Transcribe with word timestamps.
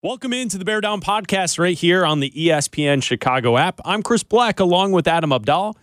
Welcome 0.00 0.32
into 0.32 0.58
the 0.58 0.64
Bear 0.64 0.80
Down 0.80 1.00
podcast 1.00 1.58
right 1.58 1.76
here 1.76 2.06
on 2.06 2.20
the 2.20 2.30
ESPN 2.30 3.02
Chicago 3.02 3.56
app. 3.56 3.80
I'm 3.84 4.04
Chris 4.04 4.22
Bleck 4.22 4.60
along 4.60 4.92
with 4.92 5.08
Adam 5.08 5.32
Abdallah. 5.32 5.74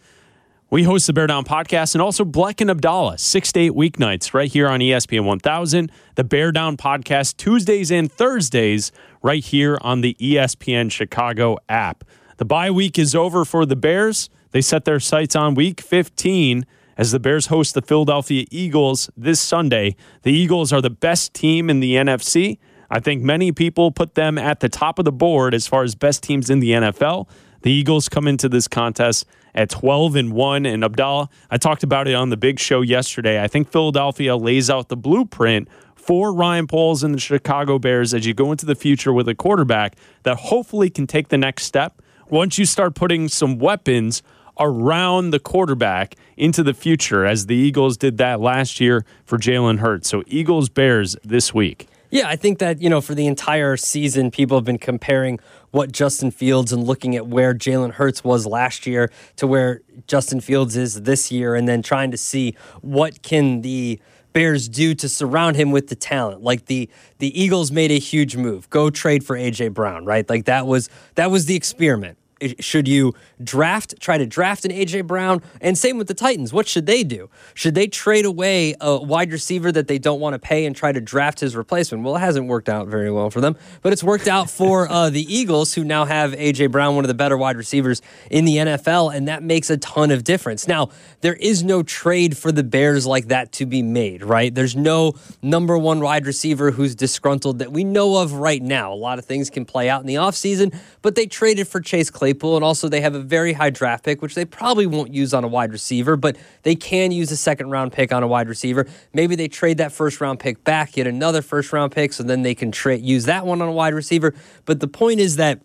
We 0.70 0.84
host 0.84 1.08
the 1.08 1.12
Bear 1.12 1.28
Down 1.28 1.44
podcast 1.44 1.96
and 1.96 2.02
also 2.02 2.24
Bleck 2.24 2.62
and 2.62 2.72
Abdallah, 2.72 3.18
six 3.18 3.52
to 3.52 3.60
eight 3.60 3.74
weeknights 3.74 4.34
right 4.34 4.50
here 4.50 4.70
on 4.70 4.80
ESPN 4.80 5.26
1000. 5.26 5.92
The 6.16 6.24
Bear 6.24 6.54
Down 6.54 6.78
podcast 6.78 7.36
Tuesdays 7.36 7.92
and 7.92 8.10
Thursdays 8.10 8.94
right 9.22 9.44
here 9.44 9.78
on 9.82 10.00
the 10.00 10.16
ESPN 10.18 10.90
Chicago 10.90 11.58
app. 11.68 12.06
The 12.38 12.46
bye 12.46 12.72
week 12.72 12.98
is 12.98 13.16
over 13.16 13.44
for 13.44 13.66
the 13.66 13.76
Bears. 13.76 14.30
They 14.52 14.62
set 14.62 14.86
their 14.86 15.02
sights 15.02 15.36
on 15.36 15.56
week 15.56 15.82
15 15.82 16.66
as 16.98 17.12
the 17.12 17.20
Bears 17.20 17.48
host 17.48 17.74
the 17.74 17.82
Philadelphia 17.82 18.46
Eagles 18.50 19.10
this 19.18 19.42
Sunday. 19.42 19.98
The 20.22 20.32
Eagles 20.32 20.72
are 20.72 20.82
the 20.82 20.90
best 20.90 21.34
team 21.34 21.70
in 21.70 21.82
the 21.82 21.96
NFC. 21.96 22.60
I 22.90 23.00
think 23.00 23.22
many 23.22 23.52
people 23.52 23.92
put 23.92 24.16
them 24.16 24.38
at 24.38 24.60
the 24.60 24.70
top 24.70 25.00
of 25.00 25.06
the 25.06 25.12
board 25.12 25.54
as 25.54 25.68
far 25.68 25.84
as 25.84 25.96
best 25.96 26.24
teams 26.24 26.50
in 26.50 26.60
the 26.60 26.72
NFL. 26.72 27.28
The 27.62 27.72
Eagles 27.72 28.10
come 28.10 28.28
into 28.28 28.48
this 28.48 28.68
contest 28.68 29.26
at 29.56 29.70
12 29.70 30.16
and 30.16 30.34
1 30.34 30.66
and 30.66 30.84
Abdallah, 30.84 31.30
I 31.50 31.58
talked 31.58 31.82
about 31.82 32.08
it 32.08 32.14
on 32.14 32.30
the 32.30 32.38
big 32.38 32.60
show 32.60 32.82
yesterday. 32.82 33.42
I 33.42 33.48
think 33.48 33.72
Philadelphia 33.72 34.36
lays 34.36 34.70
out 34.70 34.90
the 34.90 34.98
blueprint 34.98 35.70
for 35.96 36.34
Ryan 36.34 36.68
Poles 36.68 37.04
and 37.04 37.16
the 37.16 37.20
Chicago 37.20 37.80
Bears 37.80 38.14
as 38.14 38.28
you 38.28 38.34
go 38.34 38.52
into 38.52 38.66
the 38.66 38.76
future 38.76 39.12
with 39.12 39.28
a 39.28 39.34
quarterback 39.34 39.96
that 40.24 40.38
hopefully 40.38 40.90
can 40.90 41.08
take 41.08 41.30
the 41.30 41.38
next 41.38 41.64
step. 41.64 42.02
Once 42.30 42.60
you 42.60 42.66
start 42.66 42.94
putting 42.96 43.28
some 43.28 43.58
weapons 43.58 44.22
around 44.60 45.32
the 45.32 45.40
quarterback 45.40 46.16
into 46.38 46.64
the 46.64 46.74
future, 46.74 47.26
as 47.26 47.48
the 47.48 47.56
Eagles 47.56 47.98
did 47.98 48.18
that 48.18 48.40
last 48.40 48.80
year 48.80 49.06
for 49.26 49.38
Jalen 49.38 49.80
Hurts. 49.80 50.08
So, 50.08 50.24
Eagles 50.28 50.70
Bears 50.70 51.16
this 51.24 51.54
week. 51.54 51.88
Yeah, 52.16 52.30
I 52.30 52.38
think 52.38 52.60
that, 52.60 52.82
you 52.82 52.90
know, 52.90 53.02
for 53.02 53.14
the 53.14 53.28
entire 53.28 53.76
season, 53.76 54.32
people 54.32 54.56
have 54.56 54.64
been 54.64 54.78
comparing 54.78 55.38
what 55.72 55.92
Justin 55.92 56.32
Fields 56.32 56.72
and 56.72 56.82
looking 56.82 57.14
at 57.18 57.28
where 57.28 57.54
Jalen 57.54 57.92
Hurts 57.92 58.24
was 58.24 58.46
last 58.46 58.88
year 58.88 59.12
to 59.36 59.46
where 59.46 59.82
Justin 60.08 60.40
Fields 60.40 60.78
is 60.78 61.02
this 61.02 61.30
year, 61.30 61.56
and 61.56 61.68
then 61.68 61.82
trying 61.82 62.12
to 62.12 62.18
see 62.18 62.56
what 62.80 63.22
can 63.22 63.64
the 63.64 64.00
Bears 64.32 64.70
do 64.70 64.96
to 64.96 65.10
surround 65.10 65.58
him 65.58 65.72
with 65.72 65.90
the 65.90 65.96
talent. 65.96 66.42
Like 66.42 66.68
the 66.68 66.90
the 67.18 67.38
Eagles 67.38 67.70
made 67.70 67.92
a 67.92 68.00
huge 68.00 68.38
move. 68.38 68.70
Go 68.70 68.90
trade 68.90 69.26
for 69.26 69.36
AJ 69.36 69.74
Brown, 69.74 70.06
right? 70.06 70.30
Like 70.30 70.46
that 70.46 70.66
was 70.66 70.90
that 71.16 71.30
was 71.32 71.48
the 71.48 71.56
experiment. 71.56 72.18
Should 72.60 72.88
you 72.88 73.14
draft, 73.44 74.00
try 74.00 74.18
to 74.18 74.26
draft 74.26 74.66
an 74.66 74.72
AJ 74.72 75.08
Brown? 75.08 75.42
And 75.62 75.78
same 75.78 75.98
with 75.98 76.08
the 76.08 76.14
Titans. 76.14 76.52
What 76.52 76.68
should 76.68 76.86
they 76.86 77.04
do? 77.04 77.30
Should 77.54 77.76
they 77.76 77.88
trade 77.88 78.26
away 78.26 78.76
a 78.82 78.98
wide 79.02 79.32
receiver 79.32 79.72
that 79.72 79.88
they 79.88 79.98
don't 79.98 80.20
want 80.20 80.34
to 80.34 80.40
pay 80.40 80.66
and 80.66 80.76
try 80.76 80.92
to 80.92 81.00
draft 81.00 81.40
his 81.40 81.56
replacement? 81.56 82.04
Well, 82.04 82.16
it 82.16 82.20
hasn't 82.20 82.48
worked 82.48 82.68
out 82.70 82.88
very 82.88 83.12
well 83.12 83.30
for 83.30 83.42
them, 83.42 83.56
but 83.82 83.94
it's 83.94 84.04
worked 84.04 84.28
out 84.28 84.50
for 84.50 84.90
uh, 84.90 85.10
the 85.10 85.22
Eagles, 85.34 85.74
who 85.74 85.84
now 85.84 86.06
have 86.06 86.34
AJ 86.34 86.72
Brown, 86.72 86.96
one 86.96 87.06
of 87.06 87.08
the 87.08 87.14
better 87.14 87.38
wide 87.38 87.58
receivers 87.58 88.02
in 88.30 88.46
the 88.46 88.58
NFL, 88.58 89.16
and 89.16 89.28
that 89.28 89.44
makes 89.44 89.70
a 89.70 89.78
ton 89.78 90.12
of 90.12 90.24
difference. 90.24 90.68
Now, 90.68 90.90
there 91.22 91.36
is 91.36 91.64
no 91.64 91.84
trade 91.84 92.38
for 92.38 92.52
the 92.52 92.64
Bears 92.64 93.06
like 93.06 93.28
that 93.30 93.52
to 93.54 93.66
be 93.66 93.82
made, 93.82 94.24
right? 94.24 94.54
There's 94.54 94.76
no 94.76 95.14
number 95.42 95.78
one 95.78 96.00
wide 96.02 96.26
receiver 96.26 96.72
who's 96.72 96.96
disgruntled 96.96 97.60
that 97.60 97.72
we 97.72 97.84
know 97.84 98.18
of 98.22 98.34
right 98.34 98.62
now. 98.62 98.94
A 98.94 98.96
lot 98.96 99.20
of 99.20 99.26
things 99.26 99.50
can 99.50 99.66
play 99.66 99.90
out 99.90 100.02
in 100.02 100.08
the 100.08 100.16
offseason, 100.16 100.78
but 101.02 101.16
they 101.16 101.26
traded 101.26 101.68
for 101.68 101.80
Chase 101.80 102.10
Claypool, 102.26 102.56
and 102.56 102.66
also 102.66 102.90
they 102.90 103.02
have 103.02 103.14
a 103.14 103.20
very 103.20 103.54
high 103.54 103.70
draft 103.70 104.04
pick, 104.04 104.20
which 104.20 104.34
they 104.34 104.46
probably 104.46 104.88
won't 104.88 105.14
use 105.14 105.32
on 105.32 105.44
a 105.44 105.48
wide 105.48 105.72
receiver, 105.72 106.16
but 106.16 106.36
they 106.64 106.74
can 106.74 107.12
use 107.12 107.32
a 107.32 107.38
second 107.38 107.70
round 107.70 107.94
pick 107.94 108.12
on 108.12 108.24
a 108.24 108.28
wide 108.28 108.50
receiver. 108.50 108.88
Maybe 109.14 109.36
they 109.36 109.48
trade 109.48 109.78
that 109.78 109.92
first 109.92 110.20
round 110.20 110.40
pick 110.40 110.64
back, 110.64 110.94
get 110.94 111.06
another 111.06 111.44
first 111.44 111.72
round 111.72 111.92
pick, 111.92 112.14
so 112.14 112.24
then 112.24 112.42
they 112.42 112.56
can 112.56 112.72
tra- 112.72 112.98
use 112.98 113.26
that 113.26 113.46
one 113.46 113.62
on 113.62 113.68
a 113.68 113.72
wide 113.72 113.94
receiver. 113.94 114.34
But 114.66 114.80
the 114.80 114.88
point 114.88 115.20
is 115.20 115.36
that 115.36 115.60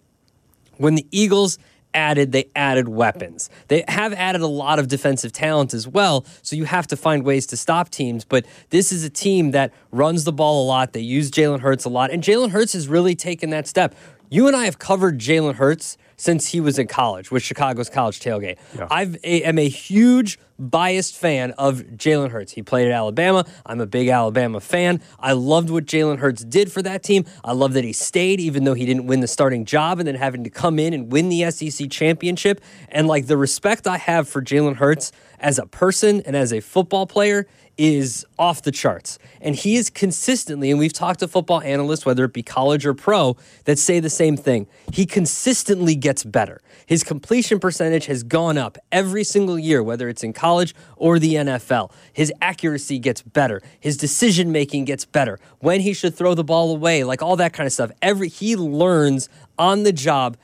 when 0.76 0.96
the 0.96 1.06
Eagles 1.10 1.58
added, 1.94 2.32
they 2.32 2.50
added 2.54 2.88
weapons. 2.88 3.48
They 3.68 3.82
have 3.88 4.12
added 4.12 4.42
a 4.42 4.46
lot 4.46 4.78
of 4.78 4.86
defensive 4.86 5.32
talent 5.32 5.72
as 5.72 5.88
well, 5.88 6.26
so 6.42 6.56
you 6.56 6.64
have 6.66 6.86
to 6.88 6.96
find 6.96 7.24
ways 7.24 7.46
to 7.46 7.56
stop 7.56 7.88
teams. 7.88 8.26
But 8.26 8.44
this 8.68 8.92
is 8.92 9.02
a 9.02 9.10
team 9.10 9.52
that 9.52 9.72
runs 9.90 10.24
the 10.24 10.32
ball 10.32 10.62
a 10.62 10.66
lot. 10.66 10.92
They 10.92 11.00
use 11.00 11.30
Jalen 11.30 11.60
Hurts 11.60 11.86
a 11.86 11.88
lot, 11.88 12.10
and 12.10 12.22
Jalen 12.22 12.50
Hurts 12.50 12.74
has 12.74 12.86
really 12.86 13.14
taken 13.14 13.48
that 13.50 13.66
step. 13.66 13.94
You 14.28 14.46
and 14.46 14.54
I 14.54 14.66
have 14.66 14.78
covered 14.78 15.18
Jalen 15.18 15.54
Hurts 15.54 15.98
since 16.20 16.48
he 16.48 16.60
was 16.60 16.78
in 16.78 16.86
college 16.86 17.30
with 17.30 17.42
Chicago's 17.42 17.88
college 17.88 18.20
tailgate. 18.20 18.58
I 18.90 19.04
am 19.24 19.58
a 19.58 19.68
huge 19.68 20.38
biased 20.58 21.16
fan 21.16 21.52
of 21.52 21.78
Jalen 21.78 22.28
Hurts. 22.28 22.52
He 22.52 22.62
played 22.62 22.86
at 22.86 22.92
Alabama. 22.92 23.46
I'm 23.64 23.80
a 23.80 23.86
big 23.86 24.08
Alabama 24.08 24.60
fan. 24.60 25.00
I 25.18 25.32
loved 25.32 25.70
what 25.70 25.86
Jalen 25.86 26.18
Hurts 26.18 26.44
did 26.44 26.70
for 26.70 26.82
that 26.82 27.02
team. 27.02 27.24
I 27.42 27.52
love 27.52 27.72
that 27.72 27.84
he 27.84 27.94
stayed, 27.94 28.38
even 28.38 28.64
though 28.64 28.74
he 28.74 28.84
didn't 28.84 29.06
win 29.06 29.20
the 29.20 29.26
starting 29.26 29.64
job, 29.64 29.98
and 29.98 30.06
then 30.06 30.16
having 30.16 30.44
to 30.44 30.50
come 30.50 30.78
in 30.78 30.92
and 30.92 31.10
win 31.10 31.30
the 31.30 31.50
SEC 31.50 31.90
championship. 31.90 32.60
And 32.90 33.08
like 33.08 33.26
the 33.26 33.38
respect 33.38 33.86
I 33.86 33.96
have 33.96 34.28
for 34.28 34.42
Jalen 34.42 34.76
Hurts 34.76 35.12
as 35.38 35.58
a 35.58 35.64
person 35.64 36.20
and 36.26 36.36
as 36.36 36.52
a 36.52 36.60
football 36.60 37.06
player 37.06 37.46
is 37.80 38.26
off 38.38 38.60
the 38.60 38.70
charts. 38.70 39.18
And 39.40 39.56
he 39.56 39.76
is 39.76 39.88
consistently, 39.88 40.70
and 40.70 40.78
we've 40.78 40.92
talked 40.92 41.20
to 41.20 41.28
football 41.28 41.62
analysts, 41.62 42.04
whether 42.04 42.26
it 42.26 42.34
be 42.34 42.42
college 42.42 42.84
or 42.84 42.92
pro, 42.92 43.38
that 43.64 43.78
say 43.78 44.00
the 44.00 44.10
same 44.10 44.36
thing. 44.36 44.66
He 44.92 45.06
consistently 45.06 45.96
gets 45.96 46.22
better. 46.22 46.60
His 46.84 47.02
completion 47.02 47.58
percentage 47.58 48.04
has 48.04 48.22
gone 48.22 48.58
up 48.58 48.76
every 48.92 49.24
single 49.24 49.58
year, 49.58 49.82
whether 49.82 50.10
it's 50.10 50.22
in 50.22 50.34
college 50.34 50.74
or 50.96 51.18
the 51.18 51.36
NFL. 51.36 51.90
His 52.12 52.30
accuracy 52.42 52.98
gets 52.98 53.22
better. 53.22 53.62
His 53.80 53.96
decision 53.96 54.52
making 54.52 54.84
gets 54.84 55.06
better. 55.06 55.40
When 55.60 55.80
he 55.80 55.94
should 55.94 56.14
throw 56.14 56.34
the 56.34 56.44
ball 56.44 56.72
away, 56.72 57.02
like 57.04 57.22
all 57.22 57.36
that 57.36 57.54
kind 57.54 57.66
of 57.66 57.72
stuff. 57.72 57.92
Every 58.02 58.28
he 58.28 58.56
learns 58.56 59.30
on 59.58 59.84
the 59.84 59.92
job 59.92 60.36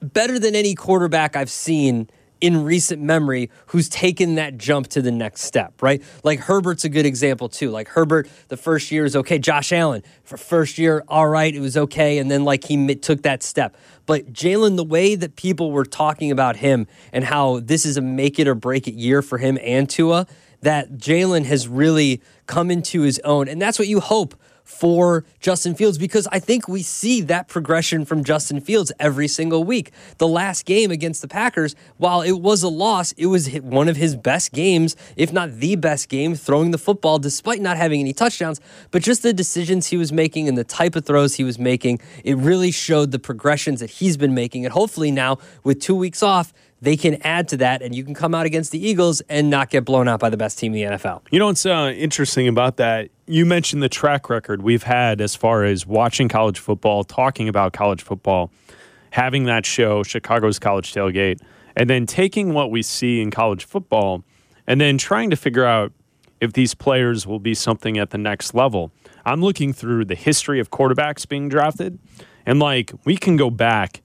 better 0.00 0.38
than 0.38 0.54
any 0.54 0.76
quarterback 0.76 1.34
I've 1.34 1.50
seen 1.50 2.08
in 2.40 2.64
recent 2.64 3.02
memory 3.02 3.50
who's 3.66 3.88
taken 3.88 4.36
that 4.36 4.56
jump 4.56 4.88
to 4.88 5.02
the 5.02 5.10
next 5.10 5.42
step, 5.42 5.82
right? 5.82 6.02
Like 6.24 6.40
Herbert's 6.40 6.84
a 6.84 6.88
good 6.88 7.06
example 7.06 7.48
too. 7.48 7.70
Like 7.70 7.88
Herbert, 7.88 8.28
the 8.48 8.56
first 8.56 8.90
year 8.90 9.04
is 9.04 9.14
okay. 9.16 9.38
Josh 9.38 9.72
Allen, 9.72 10.02
for 10.24 10.36
first 10.36 10.78
year, 10.78 11.04
all 11.08 11.28
right, 11.28 11.54
it 11.54 11.60
was 11.60 11.76
okay. 11.76 12.18
And 12.18 12.30
then 12.30 12.44
like 12.44 12.64
he 12.64 12.94
took 12.96 13.22
that 13.22 13.42
step. 13.42 13.76
But 14.06 14.32
Jalen, 14.32 14.76
the 14.76 14.84
way 14.84 15.14
that 15.14 15.36
people 15.36 15.70
were 15.70 15.84
talking 15.84 16.30
about 16.30 16.56
him 16.56 16.86
and 17.12 17.24
how 17.24 17.60
this 17.60 17.84
is 17.84 17.96
a 17.96 18.00
make 18.00 18.38
it 18.38 18.48
or 18.48 18.54
break 18.54 18.88
it 18.88 18.94
year 18.94 19.22
for 19.22 19.38
him 19.38 19.58
and 19.62 19.88
Tua, 19.88 20.26
that 20.62 20.92
Jalen 20.92 21.44
has 21.44 21.68
really 21.68 22.20
come 22.46 22.70
into 22.70 23.02
his 23.02 23.20
own. 23.24 23.48
And 23.48 23.60
that's 23.60 23.78
what 23.78 23.88
you 23.88 24.00
hope 24.00 24.34
for 24.70 25.24
Justin 25.40 25.74
Fields 25.74 25.98
because 25.98 26.28
I 26.30 26.38
think 26.38 26.68
we 26.68 26.82
see 26.82 27.20
that 27.22 27.48
progression 27.48 28.04
from 28.04 28.24
Justin 28.24 28.60
Fields 28.60 28.92
every 29.00 29.28
single 29.28 29.64
week. 29.64 29.90
The 30.18 30.28
last 30.28 30.64
game 30.64 30.90
against 30.90 31.20
the 31.20 31.28
Packers, 31.28 31.74
while 31.96 32.22
it 32.22 32.40
was 32.40 32.62
a 32.62 32.68
loss, 32.68 33.12
it 33.12 33.26
was 33.26 33.52
one 33.56 33.88
of 33.88 33.96
his 33.96 34.16
best 34.16 34.52
games, 34.52 34.96
if 35.16 35.32
not 35.32 35.58
the 35.58 35.76
best 35.76 36.08
game, 36.08 36.34
throwing 36.34 36.70
the 36.70 36.78
football 36.78 37.18
despite 37.18 37.60
not 37.60 37.76
having 37.76 38.00
any 38.00 38.12
touchdowns. 38.12 38.60
But 38.90 39.02
just 39.02 39.22
the 39.22 39.32
decisions 39.32 39.88
he 39.88 39.96
was 39.96 40.12
making 40.12 40.48
and 40.48 40.56
the 40.56 40.64
type 40.64 40.94
of 40.94 41.04
throws 41.04 41.34
he 41.34 41.44
was 41.44 41.58
making, 41.58 42.00
it 42.24 42.36
really 42.36 42.70
showed 42.70 43.10
the 43.10 43.18
progressions 43.18 43.80
that 43.80 43.90
he's 43.90 44.16
been 44.16 44.34
making. 44.34 44.64
And 44.64 44.72
hopefully 44.72 45.10
now, 45.10 45.38
with 45.64 45.80
two 45.80 45.96
weeks 45.96 46.22
off, 46.22 46.52
they 46.82 46.96
can 46.96 47.20
add 47.22 47.48
to 47.48 47.56
that 47.58 47.82
and 47.82 47.94
you 47.94 48.04
can 48.04 48.14
come 48.14 48.34
out 48.34 48.46
against 48.46 48.72
the 48.72 48.84
Eagles 48.84 49.20
and 49.28 49.50
not 49.50 49.70
get 49.70 49.84
blown 49.84 50.08
out 50.08 50.20
by 50.20 50.30
the 50.30 50.36
best 50.36 50.58
team 50.58 50.74
in 50.74 50.90
the 50.90 50.96
NFL. 50.96 51.22
You 51.30 51.38
know 51.38 51.46
what's 51.46 51.66
uh, 51.66 51.92
interesting 51.96 52.48
about 52.48 52.76
that? 52.78 53.10
You 53.26 53.44
mentioned 53.44 53.82
the 53.82 53.88
track 53.88 54.30
record 54.30 54.62
we've 54.62 54.82
had 54.82 55.20
as 55.20 55.36
far 55.36 55.64
as 55.64 55.86
watching 55.86 56.28
college 56.28 56.58
football, 56.58 57.04
talking 57.04 57.48
about 57.48 57.72
college 57.72 58.02
football, 58.02 58.50
having 59.10 59.44
that 59.44 59.66
show, 59.66 60.02
Chicago's 60.02 60.58
College 60.58 60.92
Tailgate, 60.92 61.40
and 61.76 61.88
then 61.88 62.06
taking 62.06 62.54
what 62.54 62.70
we 62.70 62.82
see 62.82 63.20
in 63.20 63.30
college 63.30 63.64
football 63.64 64.24
and 64.66 64.80
then 64.80 64.98
trying 64.98 65.30
to 65.30 65.36
figure 65.36 65.64
out 65.64 65.92
if 66.40 66.52
these 66.52 66.74
players 66.74 67.26
will 67.26 67.38
be 67.38 67.54
something 67.54 67.98
at 67.98 68.10
the 68.10 68.18
next 68.18 68.54
level. 68.54 68.92
I'm 69.24 69.42
looking 69.42 69.72
through 69.72 70.06
the 70.06 70.14
history 70.14 70.60
of 70.60 70.70
quarterbacks 70.70 71.28
being 71.28 71.48
drafted, 71.48 71.98
and 72.46 72.58
like 72.58 72.92
we 73.04 73.16
can 73.16 73.36
go 73.36 73.50
back 73.50 74.00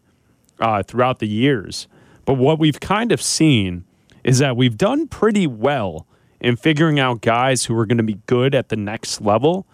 uh, 0.59 0.83
throughout 0.83 1.19
the 1.19 1.27
years. 1.27 1.87
But 2.25 2.35
what 2.35 2.59
we've 2.59 2.79
kind 2.79 3.11
of 3.11 3.21
seen 3.21 3.85
is 4.23 4.39
that 4.39 4.57
we've 4.57 4.77
done 4.77 5.07
pretty 5.07 5.47
well 5.47 6.07
in 6.41 6.55
figuring 6.55 6.99
out 6.99 7.21
guys 7.21 7.65
who 7.65 7.77
are 7.77 7.85
going 7.85 7.97
to 7.97 8.03
be 8.03 8.19
good 8.25 8.53
at 8.53 8.69
the 8.69 8.75
next 8.75 9.21
level 9.21 9.65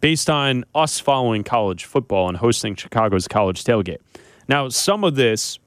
based 0.00 0.30
on 0.30 0.64
us 0.74 1.00
following 1.00 1.42
college 1.42 1.84
football 1.84 2.28
and 2.28 2.36
hosting 2.36 2.76
Chicago's 2.76 3.26
college 3.26 3.64
tailgate. 3.64 3.98
Now, 4.46 4.68
some 4.68 5.02
of 5.02 5.16
this, 5.16 5.58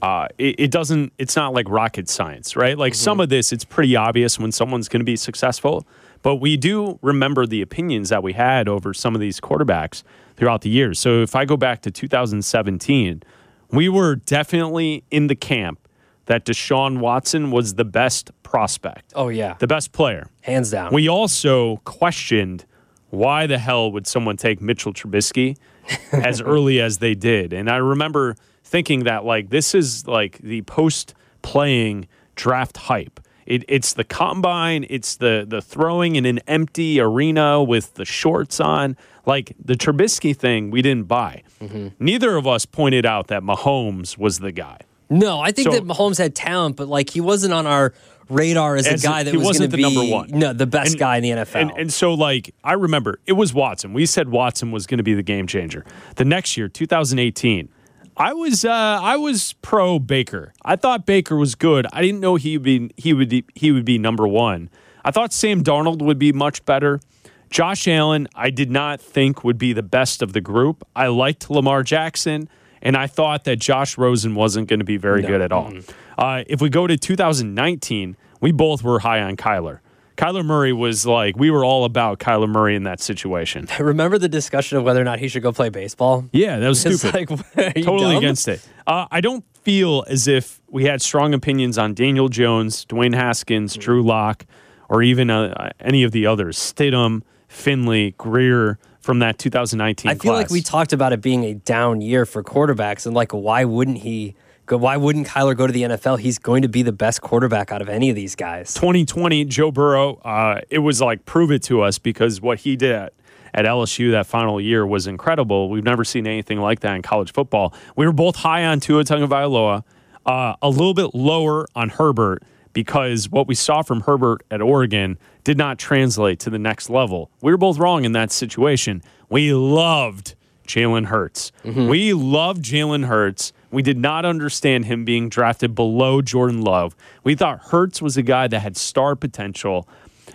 uh, 0.00 0.28
it, 0.38 0.54
it 0.58 0.70
doesn't, 0.70 1.12
it's 1.18 1.36
not 1.36 1.52
like 1.52 1.68
rocket 1.68 2.08
science, 2.08 2.56
right? 2.56 2.78
Like 2.78 2.94
some 2.94 3.20
of 3.20 3.28
this, 3.28 3.52
it's 3.52 3.64
pretty 3.64 3.96
obvious 3.96 4.38
when 4.38 4.52
someone's 4.52 4.88
going 4.88 5.00
to 5.00 5.04
be 5.04 5.16
successful. 5.16 5.86
But 6.22 6.36
we 6.36 6.56
do 6.56 6.98
remember 7.02 7.46
the 7.46 7.62
opinions 7.62 8.08
that 8.08 8.22
we 8.22 8.32
had 8.32 8.68
over 8.68 8.94
some 8.94 9.14
of 9.14 9.20
these 9.20 9.40
quarterbacks 9.40 10.02
throughout 10.36 10.62
the 10.62 10.70
years. 10.70 10.98
So 10.98 11.22
if 11.22 11.36
I 11.36 11.44
go 11.44 11.56
back 11.56 11.82
to 11.82 11.90
2017, 11.90 13.22
we 13.70 13.88
were 13.88 14.16
definitely 14.16 15.04
in 15.10 15.26
the 15.26 15.34
camp 15.34 15.80
that 16.26 16.44
Deshaun 16.44 16.98
Watson 16.98 17.50
was 17.50 17.74
the 17.74 17.84
best 17.84 18.30
prospect, 18.42 19.12
Oh, 19.16 19.28
yeah. 19.28 19.54
the 19.58 19.66
best 19.66 19.92
player. 19.92 20.28
Hands 20.42 20.70
down. 20.70 20.92
We 20.92 21.08
also 21.08 21.76
questioned 21.84 22.64
why 23.10 23.46
the 23.46 23.58
hell 23.58 23.90
would 23.92 24.06
someone 24.06 24.36
take 24.36 24.60
Mitchell 24.60 24.92
Trubisky 24.92 25.56
as 26.12 26.40
early 26.42 26.80
as 26.80 26.98
they 26.98 27.14
did. 27.14 27.52
And 27.54 27.70
I 27.70 27.76
remember 27.76 28.36
thinking 28.64 29.04
that 29.04 29.24
like 29.24 29.48
this 29.48 29.74
is 29.74 30.06
like 30.06 30.36
the 30.38 30.60
post 30.62 31.14
playing 31.40 32.06
draft 32.36 32.76
hype. 32.76 33.20
It, 33.48 33.64
it's 33.66 33.94
the 33.94 34.04
combine, 34.04 34.84
it's 34.90 35.16
the 35.16 35.46
the 35.48 35.62
throwing 35.62 36.16
in 36.16 36.26
an 36.26 36.38
empty 36.46 37.00
arena 37.00 37.62
with 37.62 37.94
the 37.94 38.04
shorts 38.04 38.60
on. 38.60 38.94
Like 39.24 39.54
the 39.62 39.74
Trubisky 39.74 40.36
thing, 40.36 40.70
we 40.70 40.82
didn't 40.82 41.08
buy. 41.08 41.42
Mm-hmm. 41.60 41.88
Neither 41.98 42.36
of 42.36 42.46
us 42.46 42.66
pointed 42.66 43.06
out 43.06 43.28
that 43.28 43.42
Mahomes 43.42 44.18
was 44.18 44.40
the 44.40 44.52
guy. 44.52 44.80
No, 45.08 45.40
I 45.40 45.52
think 45.52 45.68
so, 45.68 45.72
that 45.72 45.84
Mahomes 45.84 46.18
had 46.18 46.34
talent, 46.34 46.76
but 46.76 46.88
like 46.88 47.08
he 47.08 47.22
wasn't 47.22 47.54
on 47.54 47.66
our 47.66 47.94
radar 48.28 48.76
as, 48.76 48.86
as 48.86 49.02
a 49.02 49.06
guy 49.06 49.22
that 49.22 49.34
was 49.34 49.58
going 49.58 49.70
to 49.70 49.76
be 49.76 49.82
number 49.82 50.04
one. 50.04 50.28
No, 50.28 50.52
the 50.52 50.66
best 50.66 50.92
and, 50.92 50.98
guy 50.98 51.16
in 51.16 51.22
the 51.22 51.30
NFL. 51.30 51.54
And, 51.54 51.70
and, 51.70 51.92
so, 51.92 52.12
like, 52.12 52.54
I 52.62 52.74
remember 52.74 53.18
it 53.24 53.32
was 53.32 53.54
Watson. 53.54 53.94
We 53.94 54.04
said 54.04 54.28
Watson 54.28 54.70
was 54.72 54.86
going 54.86 54.98
to 54.98 55.04
be 55.04 55.14
the 55.14 55.22
game 55.22 55.46
changer. 55.46 55.86
The 56.16 56.26
next 56.26 56.58
year, 56.58 56.68
2018, 56.68 57.70
I 58.18 58.32
was 58.32 58.64
uh, 58.64 58.70
I 58.70 59.16
was 59.16 59.52
pro 59.62 60.00
Baker. 60.00 60.52
I 60.64 60.74
thought 60.74 61.06
Baker 61.06 61.36
was 61.36 61.54
good. 61.54 61.86
I 61.92 62.02
didn't 62.02 62.20
know 62.20 62.34
he 62.34 62.58
would 62.58 62.64
be 62.64 62.90
he 62.96 63.14
would 63.14 63.28
be, 63.28 63.44
he 63.54 63.70
would 63.70 63.84
be 63.84 63.96
number 63.96 64.26
one. 64.26 64.70
I 65.04 65.12
thought 65.12 65.32
Sam 65.32 65.62
Darnold 65.62 66.02
would 66.02 66.18
be 66.18 66.32
much 66.32 66.64
better. 66.64 67.00
Josh 67.48 67.86
Allen, 67.86 68.28
I 68.34 68.50
did 68.50 68.70
not 68.70 69.00
think 69.00 69.44
would 69.44 69.56
be 69.56 69.72
the 69.72 69.84
best 69.84 70.20
of 70.20 70.32
the 70.32 70.40
group. 70.40 70.86
I 70.96 71.06
liked 71.06 71.48
Lamar 71.48 71.82
Jackson, 71.82 72.48
and 72.82 72.96
I 72.96 73.06
thought 73.06 73.44
that 73.44 73.56
Josh 73.56 73.96
Rosen 73.96 74.34
wasn't 74.34 74.68
going 74.68 74.80
to 74.80 74.84
be 74.84 74.96
very 74.96 75.22
no. 75.22 75.28
good 75.28 75.40
at 75.40 75.52
all. 75.52 75.70
Mm-hmm. 75.70 75.92
Uh, 76.18 76.42
if 76.46 76.60
we 76.60 76.68
go 76.68 76.86
to 76.86 76.96
2019, 76.96 78.16
we 78.40 78.52
both 78.52 78.82
were 78.82 78.98
high 78.98 79.22
on 79.22 79.36
Kyler. 79.36 79.78
Kyler 80.18 80.44
Murray 80.44 80.72
was 80.72 81.06
like, 81.06 81.36
we 81.36 81.48
were 81.48 81.64
all 81.64 81.84
about 81.84 82.18
Kyler 82.18 82.48
Murray 82.48 82.74
in 82.74 82.82
that 82.82 83.00
situation. 83.00 83.68
I 83.70 83.78
Remember 83.82 84.18
the 84.18 84.28
discussion 84.28 84.76
of 84.76 84.82
whether 84.82 85.00
or 85.00 85.04
not 85.04 85.20
he 85.20 85.28
should 85.28 85.44
go 85.44 85.52
play 85.52 85.68
baseball? 85.68 86.28
Yeah, 86.32 86.58
that 86.58 86.68
was 86.68 86.80
stupid. 86.80 87.14
Like, 87.14 87.28
totally 87.76 88.14
dumb? 88.14 88.16
against 88.16 88.48
it. 88.48 88.66
Uh, 88.84 89.06
I 89.12 89.20
don't 89.20 89.44
feel 89.62 90.04
as 90.08 90.26
if 90.26 90.60
we 90.68 90.84
had 90.84 91.00
strong 91.00 91.34
opinions 91.34 91.78
on 91.78 91.94
Daniel 91.94 92.28
Jones, 92.28 92.84
Dwayne 92.84 93.14
Haskins, 93.14 93.74
mm-hmm. 93.74 93.80
Drew 93.80 94.02
Lock, 94.02 94.44
or 94.88 95.04
even 95.04 95.30
uh, 95.30 95.70
any 95.78 96.02
of 96.02 96.10
the 96.10 96.26
others. 96.26 96.58
Stidham, 96.58 97.22
Finley, 97.46 98.16
Grier 98.18 98.80
from 98.98 99.20
that 99.20 99.38
2019 99.38 100.10
I 100.10 100.14
feel 100.14 100.32
class. 100.32 100.34
like 100.34 100.50
we 100.50 100.62
talked 100.62 100.92
about 100.92 101.12
it 101.12 101.20
being 101.20 101.44
a 101.44 101.54
down 101.54 102.00
year 102.00 102.26
for 102.26 102.42
quarterbacks, 102.42 103.06
and 103.06 103.14
like, 103.14 103.30
why 103.32 103.64
wouldn't 103.64 103.98
he– 103.98 104.34
why 104.76 104.98
wouldn't 104.98 105.26
Kyler 105.26 105.56
go 105.56 105.66
to 105.66 105.72
the 105.72 105.82
NFL? 105.82 106.18
He's 106.18 106.38
going 106.38 106.62
to 106.62 106.68
be 106.68 106.82
the 106.82 106.92
best 106.92 107.22
quarterback 107.22 107.72
out 107.72 107.80
of 107.80 107.88
any 107.88 108.10
of 108.10 108.16
these 108.16 108.34
guys. 108.34 108.74
2020, 108.74 109.46
Joe 109.46 109.72
Burrow, 109.72 110.16
uh, 110.16 110.60
it 110.68 110.80
was 110.80 111.00
like 111.00 111.24
prove 111.24 111.50
it 111.50 111.62
to 111.64 111.80
us 111.80 111.98
because 111.98 112.40
what 112.40 112.58
he 112.58 112.76
did 112.76 113.10
at 113.54 113.64
LSU 113.64 114.10
that 114.10 114.26
final 114.26 114.60
year 114.60 114.86
was 114.86 115.06
incredible. 115.06 115.70
We've 115.70 115.84
never 115.84 116.04
seen 116.04 116.26
anything 116.26 116.58
like 116.58 116.80
that 116.80 116.94
in 116.94 117.02
college 117.02 117.32
football. 117.32 117.72
We 117.96 118.06
were 118.06 118.12
both 118.12 118.36
high 118.36 118.64
on 118.66 118.80
Tua 118.80 119.04
Tagovailoa, 119.04 119.82
uh, 120.26 120.54
a 120.60 120.68
little 120.68 120.94
bit 120.94 121.14
lower 121.14 121.66
on 121.74 121.88
Herbert 121.88 122.42
because 122.72 123.28
what 123.30 123.48
we 123.48 123.54
saw 123.54 123.82
from 123.82 124.02
Herbert 124.02 124.42
at 124.50 124.60
Oregon 124.60 125.18
did 125.44 125.56
not 125.56 125.78
translate 125.78 126.38
to 126.40 126.50
the 126.50 126.58
next 126.58 126.90
level. 126.90 127.30
We 127.40 127.50
were 127.50 127.58
both 127.58 127.78
wrong 127.78 128.04
in 128.04 128.12
that 128.12 128.30
situation. 128.30 129.02
We 129.30 129.52
loved 129.52 130.34
Jalen 130.68 131.06
Hurts. 131.06 131.50
Mm-hmm. 131.64 131.88
We 131.88 132.12
love 132.12 132.58
Jalen 132.58 133.06
Hurts. 133.06 133.52
We 133.70 133.82
did 133.82 133.98
not 133.98 134.24
understand 134.24 134.84
him 134.84 135.04
being 135.04 135.28
drafted 135.28 135.74
below 135.74 136.22
Jordan 136.22 136.62
Love. 136.62 136.94
We 137.24 137.34
thought 137.34 137.60
Hurts 137.60 138.00
was 138.00 138.16
a 138.16 138.22
guy 138.22 138.46
that 138.48 138.60
had 138.60 138.76
star 138.76 139.16
potential. 139.16 139.88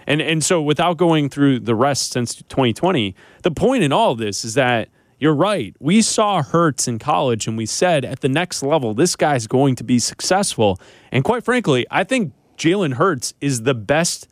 And 0.06 0.22
and 0.22 0.44
so 0.44 0.62
without 0.62 0.98
going 0.98 1.30
through 1.30 1.60
the 1.62 1.76
rest 1.76 2.12
since 2.12 2.36
2020, 2.36 3.16
the 3.44 3.52
point 3.52 3.84
in 3.84 3.94
all 3.94 4.12
of 4.12 4.18
this 4.18 4.44
is 4.44 4.56
that 4.56 4.90
you're 5.20 5.34
right. 5.34 5.74
We 5.80 6.02
saw 6.02 6.44
Hurts 6.44 6.88
in 6.88 7.00
college 7.00 7.48
and 7.48 7.58
we 7.58 7.66
said 7.66 8.04
at 8.04 8.20
the 8.20 8.28
next 8.28 8.62
level, 8.62 8.94
this 8.94 9.16
guy's 9.16 9.48
going 9.48 9.76
to 9.76 9.84
be 9.84 9.98
successful. 9.98 10.80
And 11.12 11.24
quite 11.24 11.46
frankly, 11.46 11.86
I 11.90 12.04
think 12.04 12.34
Jalen 12.58 12.96
Hurts 12.96 13.34
is 13.40 13.64
the 13.64 13.74
best 13.74 14.28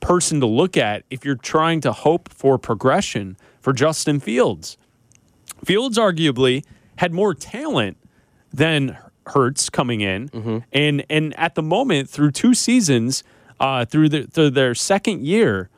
person 0.00 0.38
to 0.40 0.46
look 0.46 0.76
at 0.76 1.02
if 1.10 1.24
you're 1.24 1.34
trying 1.34 1.80
to 1.80 1.92
hope 1.92 2.28
for 2.32 2.58
progression 2.58 3.36
for 3.60 3.72
Justin 3.72 4.20
Fields. 4.20 4.76
Fields 5.64 5.98
arguably 5.98 6.64
had 6.96 7.12
more 7.12 7.34
talent 7.34 7.96
than 8.52 8.96
Hurts 9.26 9.68
coming 9.68 10.00
in, 10.00 10.28
mm-hmm. 10.30 10.58
and 10.72 11.04
and 11.10 11.38
at 11.38 11.54
the 11.54 11.62
moment 11.62 12.08
through 12.08 12.30
two 12.30 12.54
seasons, 12.54 13.22
uh, 13.60 13.84
through, 13.84 14.08
the, 14.08 14.22
through 14.22 14.50
their 14.50 14.74
second 14.74 15.26
year, 15.26 15.68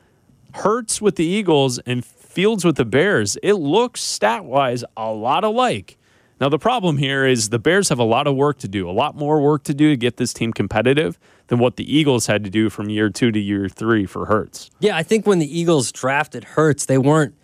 Hurts 0.55 1.01
with 1.01 1.17
the 1.17 1.25
Eagles 1.25 1.79
and 1.81 2.05
Fields 2.05 2.65
with 2.65 2.77
the 2.77 2.85
Bears, 2.85 3.37
it 3.43 3.55
looks 3.55 4.01
stat 4.01 4.45
wise 4.45 4.85
a 4.97 5.11
lot 5.11 5.43
alike. 5.43 5.97
Now 6.41 6.49
the 6.49 6.59
problem 6.59 6.97
here 6.97 7.27
is 7.27 7.51
the 7.51 7.59
Bears 7.59 7.89
have 7.89 7.99
a 7.99 8.05
lot 8.05 8.27
of 8.27 8.35
work 8.35 8.59
to 8.61 8.69
do, 8.69 8.89
a 8.89 8.93
lot 8.93 9.15
more 9.15 9.43
work 9.43 9.65
to 9.65 9.75
do 9.75 9.91
to 9.91 9.97
get 9.97 10.17
this 10.17 10.33
team 10.33 10.53
competitive 10.53 11.19
than 11.49 11.59
what 11.59 11.77
the 11.77 11.93
Eagles 11.93 12.29
had 12.29 12.45
to 12.45 12.51
do 12.51 12.71
from 12.71 12.89
year 12.89 13.11
two 13.11 13.31
to 13.31 13.39
year 13.39 13.69
three 13.69 14.07
for 14.07 14.27
Hurts. 14.27 14.71
Yeah, 14.79 14.97
I 14.97 15.03
think 15.03 15.27
when 15.27 15.39
the 15.39 15.59
Eagles 15.59 15.93
drafted 15.93 16.45
Hurts, 16.45 16.87
they 16.87 16.99
weren't 16.99 17.35